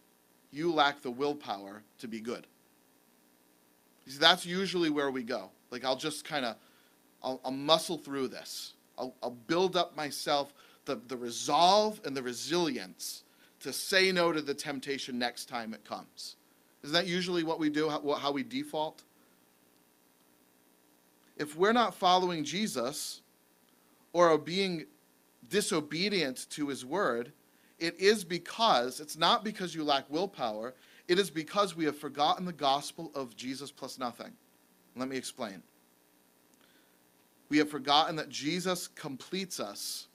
you 0.52 0.74
lack 0.74 1.02
the 1.02 1.12
willpower 1.12 1.84
to 2.00 2.08
be 2.08 2.20
good. 2.20 2.48
See, 4.08 4.18
that's 4.18 4.46
usually 4.46 4.90
where 4.90 5.12
we 5.12 5.24
go. 5.24 5.52
Like, 5.72 5.86
I'll 5.86 5.96
just 5.96 6.26
kind 6.26 6.44
of, 6.44 6.56
I'll, 7.22 7.40
I'll 7.46 7.52
muscle 7.52 7.98
through 7.98 8.30
this. 8.30 8.74
I'll, 8.98 9.14
I'll 9.22 9.38
build 9.48 9.78
up 9.78 9.96
myself 9.96 10.54
the, 10.86 11.00
the 11.08 11.16
resolve 11.16 12.02
and 12.04 12.18
the 12.18 12.24
resilience 12.24 13.24
to 13.62 13.72
say 13.72 14.12
no 14.12 14.32
to 14.32 14.42
the 14.42 14.54
temptation 14.54 15.20
next 15.20 15.46
time 15.46 15.74
it 15.74 15.86
comes. 15.86 16.36
Isn't 16.84 16.94
that 16.94 17.08
usually 17.08 17.44
what 17.44 17.60
we 17.60 17.70
do, 17.70 17.90
how, 17.90 18.02
how 18.14 18.32
we 18.32 18.44
default? 18.44 19.04
If 21.38 21.56
we're 21.56 21.74
not 21.74 21.96
following 21.96 22.44
Jesus 22.44 23.22
or 24.14 24.30
are 24.30 24.38
being 24.38 24.86
disobedient 25.50 26.48
to 26.52 26.68
his 26.68 26.86
word, 26.86 27.32
it 27.80 28.00
is 28.00 28.24
because, 28.24 29.00
it's 29.00 29.18
not 29.18 29.44
because 29.44 29.74
you 29.74 29.84
lack 29.84 30.10
willpower, 30.10 30.74
it 31.08 31.18
is 31.18 31.30
because 31.30 31.76
we 31.76 31.86
have 31.86 31.98
forgotten 31.98 32.46
the 32.46 32.54
gospel 32.54 33.12
of 33.16 33.36
Jesus 33.36 33.72
plus 33.72 33.98
nothing. 33.98 34.32
Let 34.96 35.08
me 35.08 35.18
explain. 35.18 35.64
We 37.50 37.58
have 37.58 37.70
forgotten 37.70 38.16
that 38.18 38.30
Jesus 38.30 38.88
completes 38.88 39.60
us, 39.60 40.08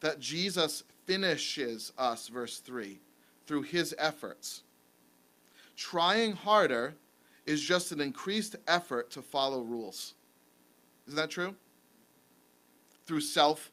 that 0.00 0.20
Jesus 0.20 0.82
finishes 1.06 1.92
us, 1.96 2.28
verse 2.28 2.58
3, 2.58 3.00
through 3.46 3.62
his 3.62 3.94
efforts. 3.96 4.62
Trying 5.76 6.32
harder 6.32 6.94
is 7.46 7.60
just 7.60 7.92
an 7.92 8.00
increased 8.00 8.56
effort 8.68 9.10
to 9.10 9.22
follow 9.22 9.62
rules. 9.62 10.14
Isn't 11.06 11.16
that 11.16 11.30
true? 11.30 11.54
Through 13.06 13.20
self 13.20 13.70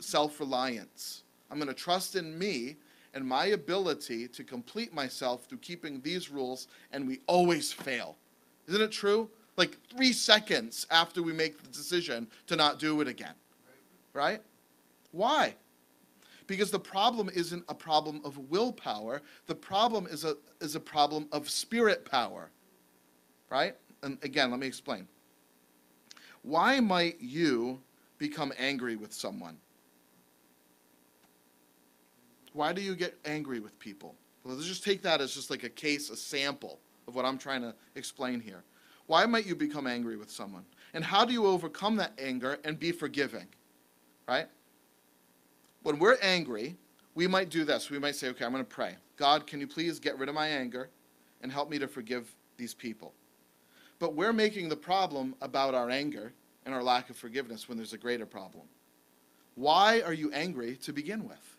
self 0.00 0.40
reliance. 0.40 1.22
I'm 1.50 1.58
going 1.58 1.68
to 1.68 1.74
trust 1.74 2.16
in 2.16 2.38
me 2.38 2.76
and 3.14 3.24
my 3.24 3.46
ability 3.46 4.28
to 4.28 4.44
complete 4.44 4.94
myself 4.94 5.44
through 5.44 5.58
keeping 5.58 6.00
these 6.00 6.30
rules, 6.30 6.68
and 6.92 7.06
we 7.06 7.20
always 7.26 7.72
fail. 7.72 8.16
Isn't 8.68 8.80
it 8.80 8.92
true? 8.92 9.28
Like 9.56 9.76
three 9.88 10.12
seconds 10.12 10.86
after 10.90 11.22
we 11.22 11.32
make 11.32 11.60
the 11.60 11.68
decision 11.68 12.28
to 12.46 12.56
not 12.56 12.78
do 12.78 13.00
it 13.00 13.08
again. 13.08 13.34
Right? 14.12 14.40
Why? 15.12 15.54
Because 16.50 16.72
the 16.72 16.80
problem 16.80 17.30
isn't 17.32 17.64
a 17.68 17.74
problem 17.76 18.20
of 18.24 18.36
willpower, 18.50 19.22
the 19.46 19.54
problem 19.54 20.08
is 20.08 20.24
a, 20.24 20.34
is 20.60 20.74
a 20.74 20.80
problem 20.80 21.28
of 21.30 21.48
spirit 21.48 22.04
power. 22.04 22.50
Right? 23.50 23.76
And 24.02 24.18
again, 24.24 24.50
let 24.50 24.58
me 24.58 24.66
explain. 24.66 25.06
Why 26.42 26.80
might 26.80 27.20
you 27.20 27.78
become 28.18 28.52
angry 28.58 28.96
with 28.96 29.12
someone? 29.12 29.58
Why 32.52 32.72
do 32.72 32.82
you 32.82 32.96
get 32.96 33.16
angry 33.24 33.60
with 33.60 33.78
people? 33.78 34.16
Well, 34.42 34.56
let's 34.56 34.66
just 34.66 34.82
take 34.82 35.02
that 35.02 35.20
as 35.20 35.32
just 35.32 35.50
like 35.50 35.62
a 35.62 35.68
case, 35.68 36.10
a 36.10 36.16
sample 36.16 36.80
of 37.06 37.14
what 37.14 37.24
I'm 37.24 37.38
trying 37.38 37.62
to 37.62 37.76
explain 37.94 38.40
here. 38.40 38.64
Why 39.06 39.24
might 39.24 39.46
you 39.46 39.54
become 39.54 39.86
angry 39.86 40.16
with 40.16 40.32
someone? 40.32 40.64
And 40.94 41.04
how 41.04 41.24
do 41.24 41.32
you 41.32 41.46
overcome 41.46 41.94
that 41.98 42.12
anger 42.18 42.58
and 42.64 42.76
be 42.76 42.90
forgiving? 42.90 43.46
Right? 44.26 44.48
When 45.82 45.98
we're 45.98 46.18
angry, 46.20 46.76
we 47.14 47.26
might 47.26 47.48
do 47.50 47.64
this. 47.64 47.90
We 47.90 47.98
might 47.98 48.16
say, 48.16 48.28
okay, 48.28 48.44
I'm 48.44 48.52
going 48.52 48.64
to 48.64 48.68
pray. 48.68 48.96
God, 49.16 49.46
can 49.46 49.60
you 49.60 49.66
please 49.66 49.98
get 49.98 50.18
rid 50.18 50.28
of 50.28 50.34
my 50.34 50.48
anger 50.48 50.90
and 51.42 51.50
help 51.50 51.70
me 51.70 51.78
to 51.78 51.88
forgive 51.88 52.30
these 52.56 52.74
people? 52.74 53.12
But 53.98 54.14
we're 54.14 54.32
making 54.32 54.68
the 54.68 54.76
problem 54.76 55.34
about 55.40 55.74
our 55.74 55.90
anger 55.90 56.32
and 56.64 56.74
our 56.74 56.82
lack 56.82 57.10
of 57.10 57.16
forgiveness 57.16 57.68
when 57.68 57.76
there's 57.76 57.92
a 57.92 57.98
greater 57.98 58.26
problem. 58.26 58.64
Why 59.54 60.00
are 60.02 60.12
you 60.12 60.32
angry 60.32 60.76
to 60.76 60.92
begin 60.92 61.28
with? 61.28 61.56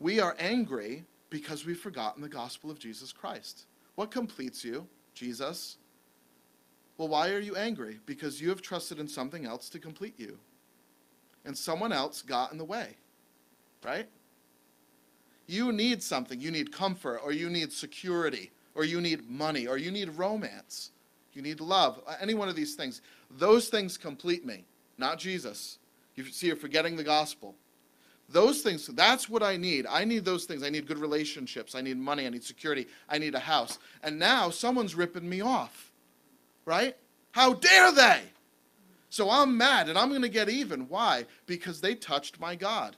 We 0.00 0.18
are 0.18 0.34
angry 0.38 1.04
because 1.30 1.64
we've 1.64 1.78
forgotten 1.78 2.22
the 2.22 2.28
gospel 2.28 2.70
of 2.70 2.78
Jesus 2.78 3.12
Christ. 3.12 3.66
What 3.94 4.10
completes 4.10 4.64
you? 4.64 4.86
Jesus. 5.14 5.76
Well, 6.98 7.08
why 7.08 7.30
are 7.30 7.38
you 7.40 7.56
angry? 7.56 8.00
Because 8.04 8.40
you 8.40 8.48
have 8.48 8.62
trusted 8.62 8.98
in 8.98 9.06
something 9.08 9.46
else 9.46 9.68
to 9.70 9.78
complete 9.78 10.18
you. 10.18 10.38
And 11.44 11.56
someone 11.56 11.92
else 11.92 12.22
got 12.22 12.52
in 12.52 12.58
the 12.58 12.64
way, 12.64 12.96
right? 13.84 14.08
You 15.46 15.72
need 15.72 16.02
something. 16.02 16.40
You 16.40 16.50
need 16.50 16.72
comfort, 16.72 17.20
or 17.24 17.32
you 17.32 17.50
need 17.50 17.72
security, 17.72 18.52
or 18.74 18.84
you 18.84 19.00
need 19.00 19.28
money, 19.28 19.66
or 19.66 19.76
you 19.76 19.90
need 19.90 20.10
romance. 20.10 20.90
You 21.32 21.42
need 21.42 21.60
love. 21.60 22.00
Uh, 22.06 22.14
any 22.20 22.34
one 22.34 22.48
of 22.48 22.56
these 22.56 22.74
things. 22.74 23.00
Those 23.30 23.68
things 23.68 23.96
complete 23.96 24.44
me, 24.44 24.64
not 24.98 25.18
Jesus. 25.18 25.78
You 26.14 26.24
see, 26.26 26.46
you're 26.48 26.56
forgetting 26.56 26.96
the 26.96 27.04
gospel. 27.04 27.54
Those 28.28 28.62
things, 28.62 28.86
that's 28.86 29.28
what 29.28 29.42
I 29.42 29.56
need. 29.56 29.86
I 29.86 30.04
need 30.04 30.24
those 30.24 30.44
things. 30.44 30.62
I 30.62 30.70
need 30.70 30.86
good 30.86 30.98
relationships. 30.98 31.74
I 31.74 31.80
need 31.80 31.98
money. 31.98 32.26
I 32.26 32.30
need 32.30 32.44
security. 32.44 32.86
I 33.08 33.18
need 33.18 33.34
a 33.34 33.38
house. 33.38 33.78
And 34.02 34.18
now 34.18 34.48
someone's 34.50 34.94
ripping 34.94 35.28
me 35.28 35.40
off. 35.40 35.92
Right? 36.64 36.96
How 37.32 37.54
dare 37.54 37.92
they? 37.92 38.22
So 39.12 39.28
I'm 39.28 39.58
mad 39.58 39.90
and 39.90 39.98
I'm 39.98 40.08
going 40.08 40.22
to 40.22 40.28
get 40.30 40.48
even. 40.48 40.88
Why? 40.88 41.26
Because 41.44 41.82
they 41.82 41.94
touched 41.94 42.40
my 42.40 42.54
God. 42.56 42.96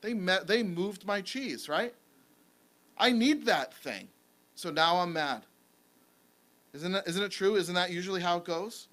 They 0.00 0.12
met, 0.12 0.48
they 0.48 0.64
moved 0.64 1.06
my 1.06 1.20
cheese, 1.20 1.68
right? 1.68 1.94
I 2.98 3.12
need 3.12 3.46
that 3.46 3.72
thing. 3.72 4.08
So 4.56 4.72
now 4.72 4.96
I'm 4.96 5.12
mad. 5.12 5.46
Isn't 6.72 6.96
it, 6.96 7.04
isn't 7.06 7.22
it 7.22 7.30
true? 7.30 7.54
Isn't 7.54 7.76
that 7.76 7.92
usually 7.92 8.20
how 8.20 8.38
it 8.38 8.44
goes? 8.44 8.88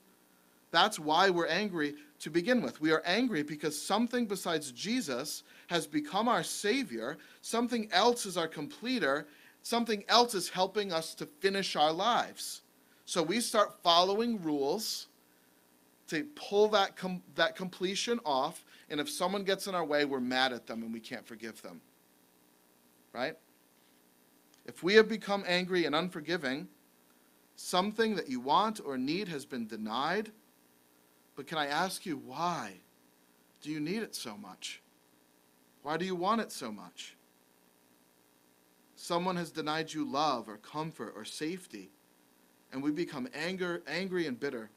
That's 0.69 0.99
why 0.99 1.31
we're 1.31 1.47
angry 1.47 1.95
to 2.19 2.29
begin 2.29 2.61
with. 2.61 2.79
We 2.79 2.91
are 2.91 3.01
angry 3.03 3.41
because 3.41 3.75
something 3.81 4.27
besides 4.27 4.71
Jesus 4.71 5.41
has 5.69 5.87
become 5.87 6.27
our 6.27 6.43
Savior, 6.43 7.17
something 7.41 7.89
else 7.91 8.27
is 8.27 8.37
our 8.37 8.47
completer, 8.47 9.25
something 9.63 10.03
else 10.07 10.35
is 10.35 10.49
helping 10.49 10.93
us 10.93 11.15
to 11.15 11.25
finish 11.25 11.75
our 11.75 11.91
lives. 11.91 12.61
So 13.05 13.23
we 13.23 13.41
start 13.41 13.81
following 13.81 14.39
rules 14.43 15.07
to 16.07 16.23
pull 16.35 16.69
that, 16.69 16.95
com- 16.95 17.23
that 17.35 17.55
completion 17.55 18.19
off. 18.25 18.63
And 18.89 18.99
if 18.99 19.09
someone 19.09 19.43
gets 19.43 19.67
in 19.67 19.75
our 19.75 19.85
way, 19.85 20.05
we're 20.05 20.19
mad 20.19 20.53
at 20.53 20.67
them 20.67 20.83
and 20.83 20.93
we 20.93 20.99
can't 20.99 21.27
forgive 21.27 21.61
them. 21.61 21.81
Right? 23.13 23.35
If 24.65 24.83
we 24.83 24.95
have 24.95 25.07
become 25.07 25.43
angry 25.47 25.85
and 25.85 25.95
unforgiving, 25.95 26.67
something 27.55 28.15
that 28.15 28.29
you 28.29 28.39
want 28.39 28.79
or 28.83 28.97
need 28.97 29.27
has 29.27 29.45
been 29.45 29.67
denied. 29.67 30.31
But 31.35 31.47
can 31.47 31.57
I 31.57 31.67
ask 31.67 32.05
you, 32.05 32.17
why 32.17 32.73
do 33.61 33.71
you 33.71 33.79
need 33.79 34.03
it 34.03 34.15
so 34.15 34.37
much? 34.37 34.81
Why 35.83 35.97
do 35.97 36.05
you 36.05 36.15
want 36.15 36.41
it 36.41 36.51
so 36.51 36.71
much? 36.71 37.15
Someone 38.95 39.35
has 39.35 39.51
denied 39.51 39.93
you 39.93 40.09
love 40.09 40.49
or 40.49 40.57
comfort 40.57 41.13
or 41.15 41.23
safety, 41.23 41.91
and 42.73 42.81
we 42.81 42.91
become 42.91 43.27
anger, 43.33 43.83
angry 43.87 44.27
and 44.27 44.39
bitter. 44.39 44.69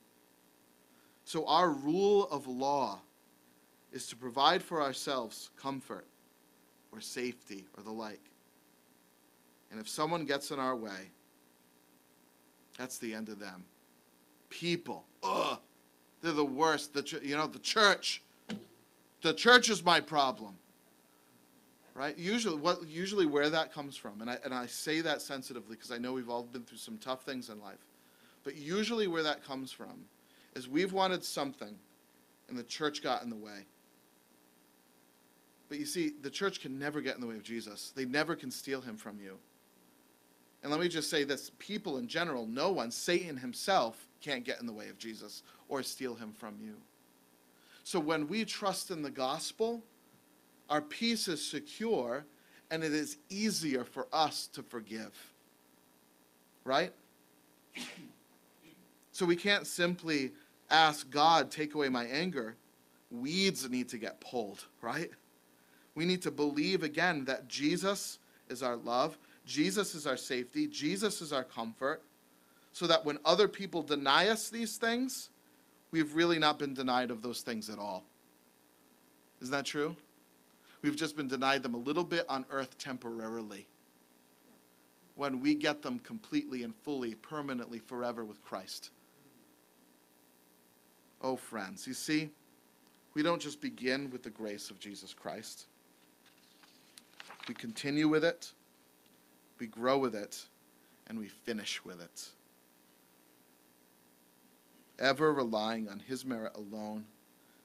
So, 1.24 1.46
our 1.46 1.70
rule 1.70 2.28
of 2.28 2.46
law 2.46 3.00
is 3.92 4.06
to 4.08 4.16
provide 4.16 4.62
for 4.62 4.82
ourselves 4.82 5.50
comfort 5.56 6.06
or 6.92 7.00
safety 7.00 7.66
or 7.76 7.82
the 7.82 7.90
like. 7.90 8.20
And 9.70 9.80
if 9.80 9.88
someone 9.88 10.24
gets 10.24 10.50
in 10.50 10.58
our 10.58 10.74
way, 10.74 11.10
that's 12.78 12.98
the 12.98 13.14
end 13.14 13.28
of 13.28 13.38
them. 13.38 13.64
People, 14.48 15.04
ugh, 15.22 15.58
they're 16.22 16.32
the 16.32 16.44
worst. 16.44 16.92
The 16.92 17.02
ch- 17.02 17.22
you 17.22 17.36
know 17.36 17.46
the 17.46 17.58
church, 17.60 18.22
the 19.22 19.32
church 19.32 19.70
is 19.70 19.84
my 19.84 20.00
problem. 20.00 20.56
Right? 21.94 22.16
Usually, 22.16 22.56
what 22.56 22.86
usually 22.88 23.26
where 23.26 23.50
that 23.50 23.72
comes 23.72 23.96
from, 23.96 24.20
and 24.20 24.30
I 24.30 24.38
and 24.44 24.54
I 24.54 24.66
say 24.66 25.00
that 25.02 25.20
sensitively 25.22 25.76
because 25.76 25.92
I 25.92 25.98
know 25.98 26.12
we've 26.12 26.30
all 26.30 26.42
been 26.42 26.62
through 26.62 26.78
some 26.78 26.98
tough 26.98 27.22
things 27.22 27.50
in 27.50 27.60
life, 27.60 27.84
but 28.42 28.56
usually 28.56 29.06
where 29.06 29.22
that 29.22 29.44
comes 29.44 29.70
from 29.70 30.04
is 30.54 30.68
we've 30.68 30.92
wanted 30.92 31.24
something, 31.24 31.76
and 32.48 32.58
the 32.58 32.62
church 32.62 33.02
got 33.02 33.22
in 33.22 33.30
the 33.30 33.36
way. 33.36 33.66
But 35.68 35.78
you 35.78 35.86
see, 35.86 36.12
the 36.20 36.30
church 36.30 36.60
can 36.60 36.78
never 36.78 37.00
get 37.00 37.14
in 37.14 37.20
the 37.20 37.26
way 37.26 37.36
of 37.36 37.44
Jesus. 37.44 37.92
They 37.94 38.04
never 38.04 38.34
can 38.34 38.50
steal 38.50 38.80
him 38.80 38.96
from 38.96 39.20
you. 39.20 39.38
And 40.62 40.70
let 40.70 40.80
me 40.80 40.88
just 40.88 41.08
say 41.08 41.24
this 41.24 41.52
people 41.58 41.98
in 41.98 42.08
general, 42.08 42.46
no 42.46 42.70
one, 42.72 42.90
Satan 42.90 43.36
himself, 43.36 44.08
can't 44.20 44.44
get 44.44 44.60
in 44.60 44.66
the 44.66 44.72
way 44.72 44.88
of 44.88 44.98
Jesus 44.98 45.42
or 45.68 45.82
steal 45.82 46.14
him 46.14 46.32
from 46.36 46.56
you. 46.60 46.74
So 47.84 47.98
when 47.98 48.28
we 48.28 48.44
trust 48.44 48.90
in 48.90 49.02
the 49.02 49.10
gospel, 49.10 49.82
our 50.68 50.82
peace 50.82 51.28
is 51.28 51.44
secure 51.44 52.24
and 52.70 52.84
it 52.84 52.92
is 52.92 53.16
easier 53.30 53.84
for 53.84 54.06
us 54.12 54.48
to 54.48 54.62
forgive. 54.62 55.14
Right? 56.64 56.92
So 59.12 59.26
we 59.26 59.36
can't 59.36 59.66
simply 59.66 60.32
ask 60.70 61.10
God, 61.10 61.50
take 61.50 61.74
away 61.74 61.88
my 61.88 62.04
anger. 62.04 62.56
Weeds 63.10 63.68
need 63.68 63.88
to 63.88 63.98
get 63.98 64.20
pulled, 64.20 64.64
right? 64.80 65.10
We 65.94 66.04
need 66.04 66.22
to 66.22 66.30
believe 66.30 66.82
again 66.82 67.24
that 67.24 67.48
Jesus 67.48 68.18
is 68.48 68.62
our 68.62 68.76
love, 68.76 69.18
Jesus 69.44 69.94
is 69.94 70.06
our 70.06 70.16
safety, 70.16 70.66
Jesus 70.66 71.20
is 71.20 71.32
our 71.32 71.44
comfort, 71.44 72.02
so 72.72 72.86
that 72.86 73.04
when 73.04 73.18
other 73.24 73.48
people 73.48 73.82
deny 73.82 74.28
us 74.28 74.48
these 74.48 74.76
things, 74.76 75.30
we've 75.90 76.14
really 76.14 76.38
not 76.38 76.58
been 76.58 76.74
denied 76.74 77.10
of 77.10 77.22
those 77.22 77.42
things 77.42 77.68
at 77.68 77.78
all. 77.78 78.04
Isn't 79.42 79.52
that 79.52 79.64
true? 79.64 79.96
We've 80.82 80.96
just 80.96 81.16
been 81.16 81.28
denied 81.28 81.62
them 81.62 81.74
a 81.74 81.78
little 81.78 82.04
bit 82.04 82.24
on 82.28 82.46
earth 82.50 82.78
temporarily. 82.78 83.66
When 85.16 85.40
we 85.40 85.54
get 85.54 85.82
them 85.82 85.98
completely 85.98 86.62
and 86.62 86.74
fully, 86.74 87.14
permanently, 87.16 87.78
forever 87.78 88.24
with 88.24 88.42
Christ. 88.42 88.90
Oh, 91.22 91.36
friends, 91.36 91.86
you 91.86 91.94
see, 91.94 92.30
we 93.14 93.22
don't 93.22 93.42
just 93.42 93.60
begin 93.60 94.10
with 94.10 94.22
the 94.22 94.30
grace 94.30 94.70
of 94.70 94.78
Jesus 94.78 95.12
Christ. 95.12 95.66
We 97.46 97.54
continue 97.54 98.08
with 98.08 98.24
it, 98.24 98.52
we 99.58 99.66
grow 99.66 99.98
with 99.98 100.14
it, 100.14 100.46
and 101.08 101.18
we 101.18 101.28
finish 101.28 101.84
with 101.84 102.00
it. 102.00 102.28
Ever 104.98 105.32
relying 105.32 105.88
on 105.88 105.98
His 105.98 106.24
merit 106.24 106.52
alone 106.54 107.04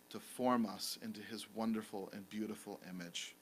to 0.09 0.19
form 0.19 0.65
us 0.65 0.97
into 1.01 1.21
His 1.21 1.47
wonderful 1.53 2.09
and 2.13 2.27
beautiful 2.29 2.79
image. 2.89 3.35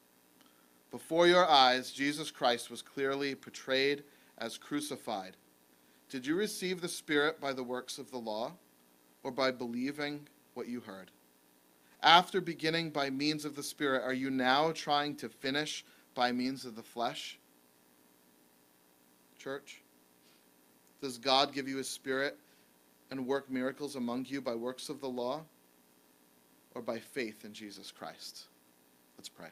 Before 0.92 1.26
your 1.26 1.48
eyes, 1.48 1.92
Jesus 1.92 2.30
Christ 2.30 2.70
was 2.70 2.82
clearly 2.82 3.34
portrayed 3.34 4.04
as 4.38 4.58
crucified. 4.58 5.38
Did 6.10 6.28
you 6.28 6.36
receive 6.36 6.82
the 6.82 6.90
Spirit 6.90 7.40
by 7.40 7.54
the 7.54 7.64
works 7.64 7.98
of 7.98 8.12
the 8.12 8.18
law 8.18 8.54
or 9.24 9.32
by 9.32 9.52
believing 9.52 10.28
what 10.54 10.68
you 10.68 10.82
heard? 10.82 11.12
After 12.02 12.42
beginning 12.42 12.90
by 12.90 13.10
means 13.10 13.46
of 13.46 13.56
the 13.56 13.64
Spirit, 13.64 14.04
are 14.04 14.14
you 14.14 14.30
now 14.30 14.72
trying 14.74 15.16
to 15.18 15.30
finish 15.30 15.86
by 16.16 16.32
means 16.32 16.66
of 16.66 16.76
the 16.76 16.84
flesh? 16.84 17.40
Church? 19.40 19.82
Does 21.02 21.18
God 21.18 21.54
give 21.54 21.68
you 21.68 21.78
His 21.78 21.90
Spirit 21.90 22.38
and 23.10 23.26
work 23.26 23.50
miracles 23.50 23.96
among 23.96 24.26
you 24.28 24.42
by 24.42 24.56
works 24.56 24.90
of 24.90 25.00
the 25.00 25.10
law 25.10 25.42
or 26.76 26.82
by 26.82 27.00
faith 27.00 27.46
in 27.46 27.54
Jesus 27.54 27.92
Christ? 27.92 28.44
Let's 29.18 29.30
pray. 29.30 29.50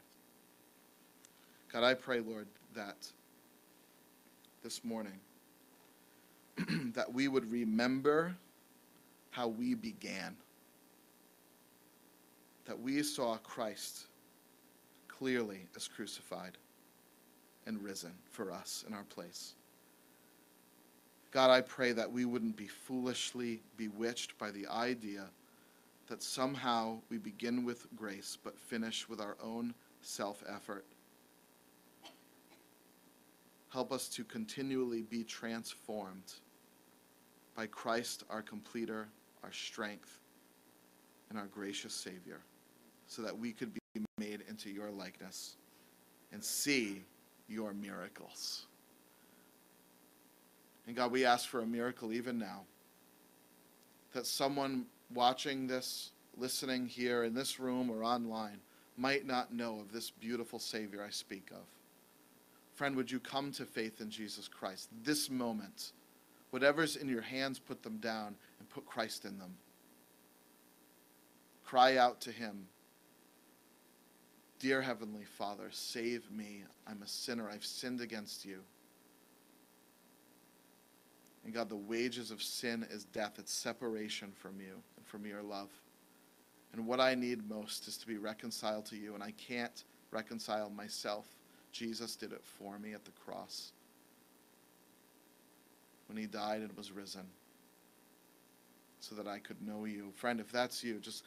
God, 1.71 1.83
I 1.83 1.93
pray, 1.93 2.19
Lord, 2.19 2.47
that 2.75 2.97
this 4.61 4.83
morning 4.83 5.19
that 6.93 7.13
we 7.13 7.29
would 7.29 7.49
remember 7.49 8.35
how 9.31 9.47
we 9.47 9.73
began. 9.73 10.35
That 12.65 12.79
we 12.79 13.01
saw 13.01 13.37
Christ 13.37 14.07
clearly 15.07 15.67
as 15.75 15.87
crucified 15.87 16.57
and 17.65 17.81
risen 17.83 18.13
for 18.29 18.51
us 18.51 18.85
in 18.87 18.93
our 18.93 19.03
place. 19.03 19.55
God, 21.31 21.49
I 21.49 21.61
pray 21.61 21.93
that 21.93 22.11
we 22.11 22.25
wouldn't 22.25 22.57
be 22.57 22.67
foolishly 22.67 23.61
bewitched 23.77 24.37
by 24.37 24.51
the 24.51 24.67
idea 24.67 25.25
that 26.07 26.21
somehow 26.21 26.99
we 27.09 27.17
begin 27.17 27.63
with 27.63 27.87
grace 27.95 28.37
but 28.43 28.59
finish 28.59 29.07
with 29.07 29.21
our 29.21 29.37
own 29.41 29.73
self 30.01 30.43
effort. 30.53 30.85
Help 33.69 33.93
us 33.93 34.09
to 34.09 34.25
continually 34.25 35.03
be 35.03 35.23
transformed 35.23 36.33
by 37.55 37.67
Christ, 37.67 38.25
our 38.29 38.41
completer, 38.41 39.07
our 39.43 39.51
strength, 39.51 40.19
and 41.29 41.39
our 41.39 41.47
gracious 41.47 41.93
Savior, 41.93 42.41
so 43.07 43.21
that 43.21 43.37
we 43.37 43.51
could 43.51 43.73
be 43.73 44.05
made 44.17 44.43
into 44.49 44.69
your 44.69 44.91
likeness 44.91 45.55
and 46.31 46.43
see 46.43 47.03
your 47.47 47.73
miracles. 47.73 48.65
And 50.87 50.95
God, 50.95 51.11
we 51.11 51.25
ask 51.25 51.47
for 51.47 51.61
a 51.61 51.65
miracle 51.65 52.11
even 52.13 52.37
now. 52.37 52.61
That 54.13 54.25
someone 54.25 54.85
watching 55.13 55.67
this, 55.67 56.11
listening 56.37 56.87
here 56.87 57.23
in 57.23 57.33
this 57.33 57.59
room 57.59 57.89
or 57.89 58.03
online, 58.03 58.59
might 58.97 59.25
not 59.25 59.53
know 59.53 59.79
of 59.79 59.91
this 59.91 60.11
beautiful 60.11 60.59
Savior 60.59 61.03
I 61.05 61.09
speak 61.09 61.49
of. 61.51 61.63
Friend, 62.73 62.95
would 62.95 63.11
you 63.11 63.19
come 63.19 63.51
to 63.53 63.65
faith 63.65 64.01
in 64.01 64.09
Jesus 64.09 64.47
Christ 64.47 64.89
this 65.03 65.29
moment? 65.29 65.93
Whatever's 66.49 66.97
in 66.97 67.07
your 67.07 67.21
hands, 67.21 67.59
put 67.59 67.83
them 67.83 67.97
down 67.97 68.35
put 68.73 68.85
Christ 68.85 69.25
in 69.25 69.37
them. 69.37 69.55
Cry 71.63 71.97
out 71.97 72.21
to 72.21 72.31
Him 72.31 72.67
Dear 74.61 74.79
Heavenly 74.79 75.25
Father, 75.25 75.69
save 75.71 76.29
me. 76.29 76.63
I'm 76.85 77.01
a 77.01 77.07
sinner. 77.07 77.49
I've 77.49 77.65
sinned 77.65 77.99
against 77.99 78.45
you. 78.45 78.59
And 81.43 81.51
God, 81.51 81.67
the 81.67 81.75
wages 81.75 82.29
of 82.29 82.43
sin 82.43 82.85
is 82.91 83.05
death, 83.05 83.39
it's 83.39 83.51
separation 83.51 84.31
from 84.31 84.59
you 84.59 84.75
and 84.97 85.05
from 85.07 85.25
your 85.25 85.41
love. 85.41 85.71
And 86.73 86.85
what 86.85 86.99
I 86.99 87.15
need 87.15 87.49
most 87.49 87.87
is 87.87 87.97
to 87.97 88.07
be 88.07 88.17
reconciled 88.17 88.85
to 88.87 88.95
you, 88.95 89.15
and 89.15 89.23
I 89.23 89.31
can't 89.31 89.83
reconcile 90.11 90.69
myself. 90.69 91.25
Jesus 91.71 92.15
did 92.15 92.31
it 92.31 92.43
for 92.43 92.77
me 92.77 92.93
at 92.93 93.03
the 93.03 93.11
cross 93.25 93.71
when 96.07 96.19
he 96.19 96.27
died 96.27 96.61
and 96.61 96.71
was 96.77 96.91
risen 96.91 97.25
so 99.01 99.15
that 99.15 99.27
I 99.27 99.39
could 99.39 99.61
know 99.61 99.85
you. 99.85 100.11
Friend, 100.15 100.39
if 100.39 100.51
that's 100.51 100.83
you, 100.83 100.99
just 100.99 101.23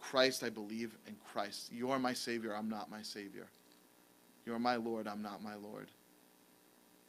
Christ, 0.00 0.42
I 0.42 0.50
believe 0.50 0.96
in 1.06 1.14
Christ. 1.32 1.70
You 1.72 1.90
are 1.90 1.98
my 1.98 2.14
Savior, 2.14 2.56
I'm 2.56 2.68
not 2.68 2.90
my 2.90 3.02
Savior. 3.02 3.46
You 4.46 4.54
are 4.54 4.58
my 4.58 4.76
Lord, 4.76 5.06
I'm 5.06 5.22
not 5.22 5.42
my 5.42 5.54
Lord. 5.54 5.90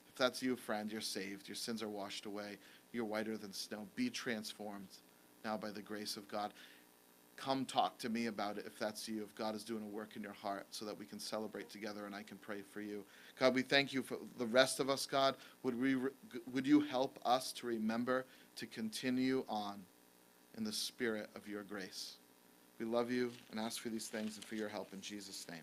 If 0.09 0.15
that's 0.15 0.43
you, 0.43 0.57
friend, 0.57 0.91
you're 0.91 0.99
saved. 0.99 1.47
Your 1.47 1.55
sins 1.55 1.81
are 1.81 1.89
washed 1.89 2.25
away. 2.25 2.57
You're 2.91 3.05
whiter 3.05 3.37
than 3.37 3.53
snow. 3.53 3.87
Be 3.95 4.09
transformed 4.09 4.89
now 5.45 5.55
by 5.55 5.71
the 5.71 5.81
grace 5.81 6.17
of 6.17 6.27
God. 6.27 6.53
Come 7.37 7.63
talk 7.63 7.97
to 7.99 8.09
me 8.09 8.27
about 8.27 8.57
it 8.57 8.65
if 8.67 8.77
that's 8.77 9.07
you, 9.07 9.23
if 9.23 9.33
God 9.33 9.55
is 9.55 9.63
doing 9.63 9.81
a 9.81 9.87
work 9.87 10.17
in 10.17 10.21
your 10.21 10.33
heart 10.33 10.67
so 10.69 10.83
that 10.85 10.99
we 10.99 11.05
can 11.05 11.17
celebrate 11.17 11.69
together 11.69 12.05
and 12.05 12.13
I 12.13 12.23
can 12.23 12.37
pray 12.37 12.61
for 12.61 12.81
you. 12.81 13.05
God, 13.39 13.55
we 13.55 13.61
thank 13.61 13.93
you 13.93 14.03
for 14.03 14.17
the 14.37 14.45
rest 14.45 14.81
of 14.81 14.89
us, 14.89 15.05
God. 15.05 15.35
Would, 15.63 15.79
we, 15.79 15.95
would 16.51 16.67
you 16.67 16.81
help 16.81 17.17
us 17.25 17.53
to 17.53 17.67
remember 17.67 18.25
to 18.57 18.67
continue 18.67 19.45
on? 19.47 19.81
in 20.57 20.63
the 20.63 20.73
spirit 20.73 21.29
of 21.35 21.47
your 21.47 21.63
grace. 21.63 22.15
We 22.79 22.85
love 22.85 23.11
you 23.11 23.31
and 23.51 23.59
ask 23.59 23.81
for 23.81 23.89
these 23.89 24.07
things 24.07 24.35
and 24.35 24.45
for 24.45 24.55
your 24.55 24.69
help 24.69 24.93
in 24.93 25.01
Jesus' 25.01 25.45
name. 25.49 25.61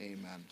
Amen. 0.00 0.44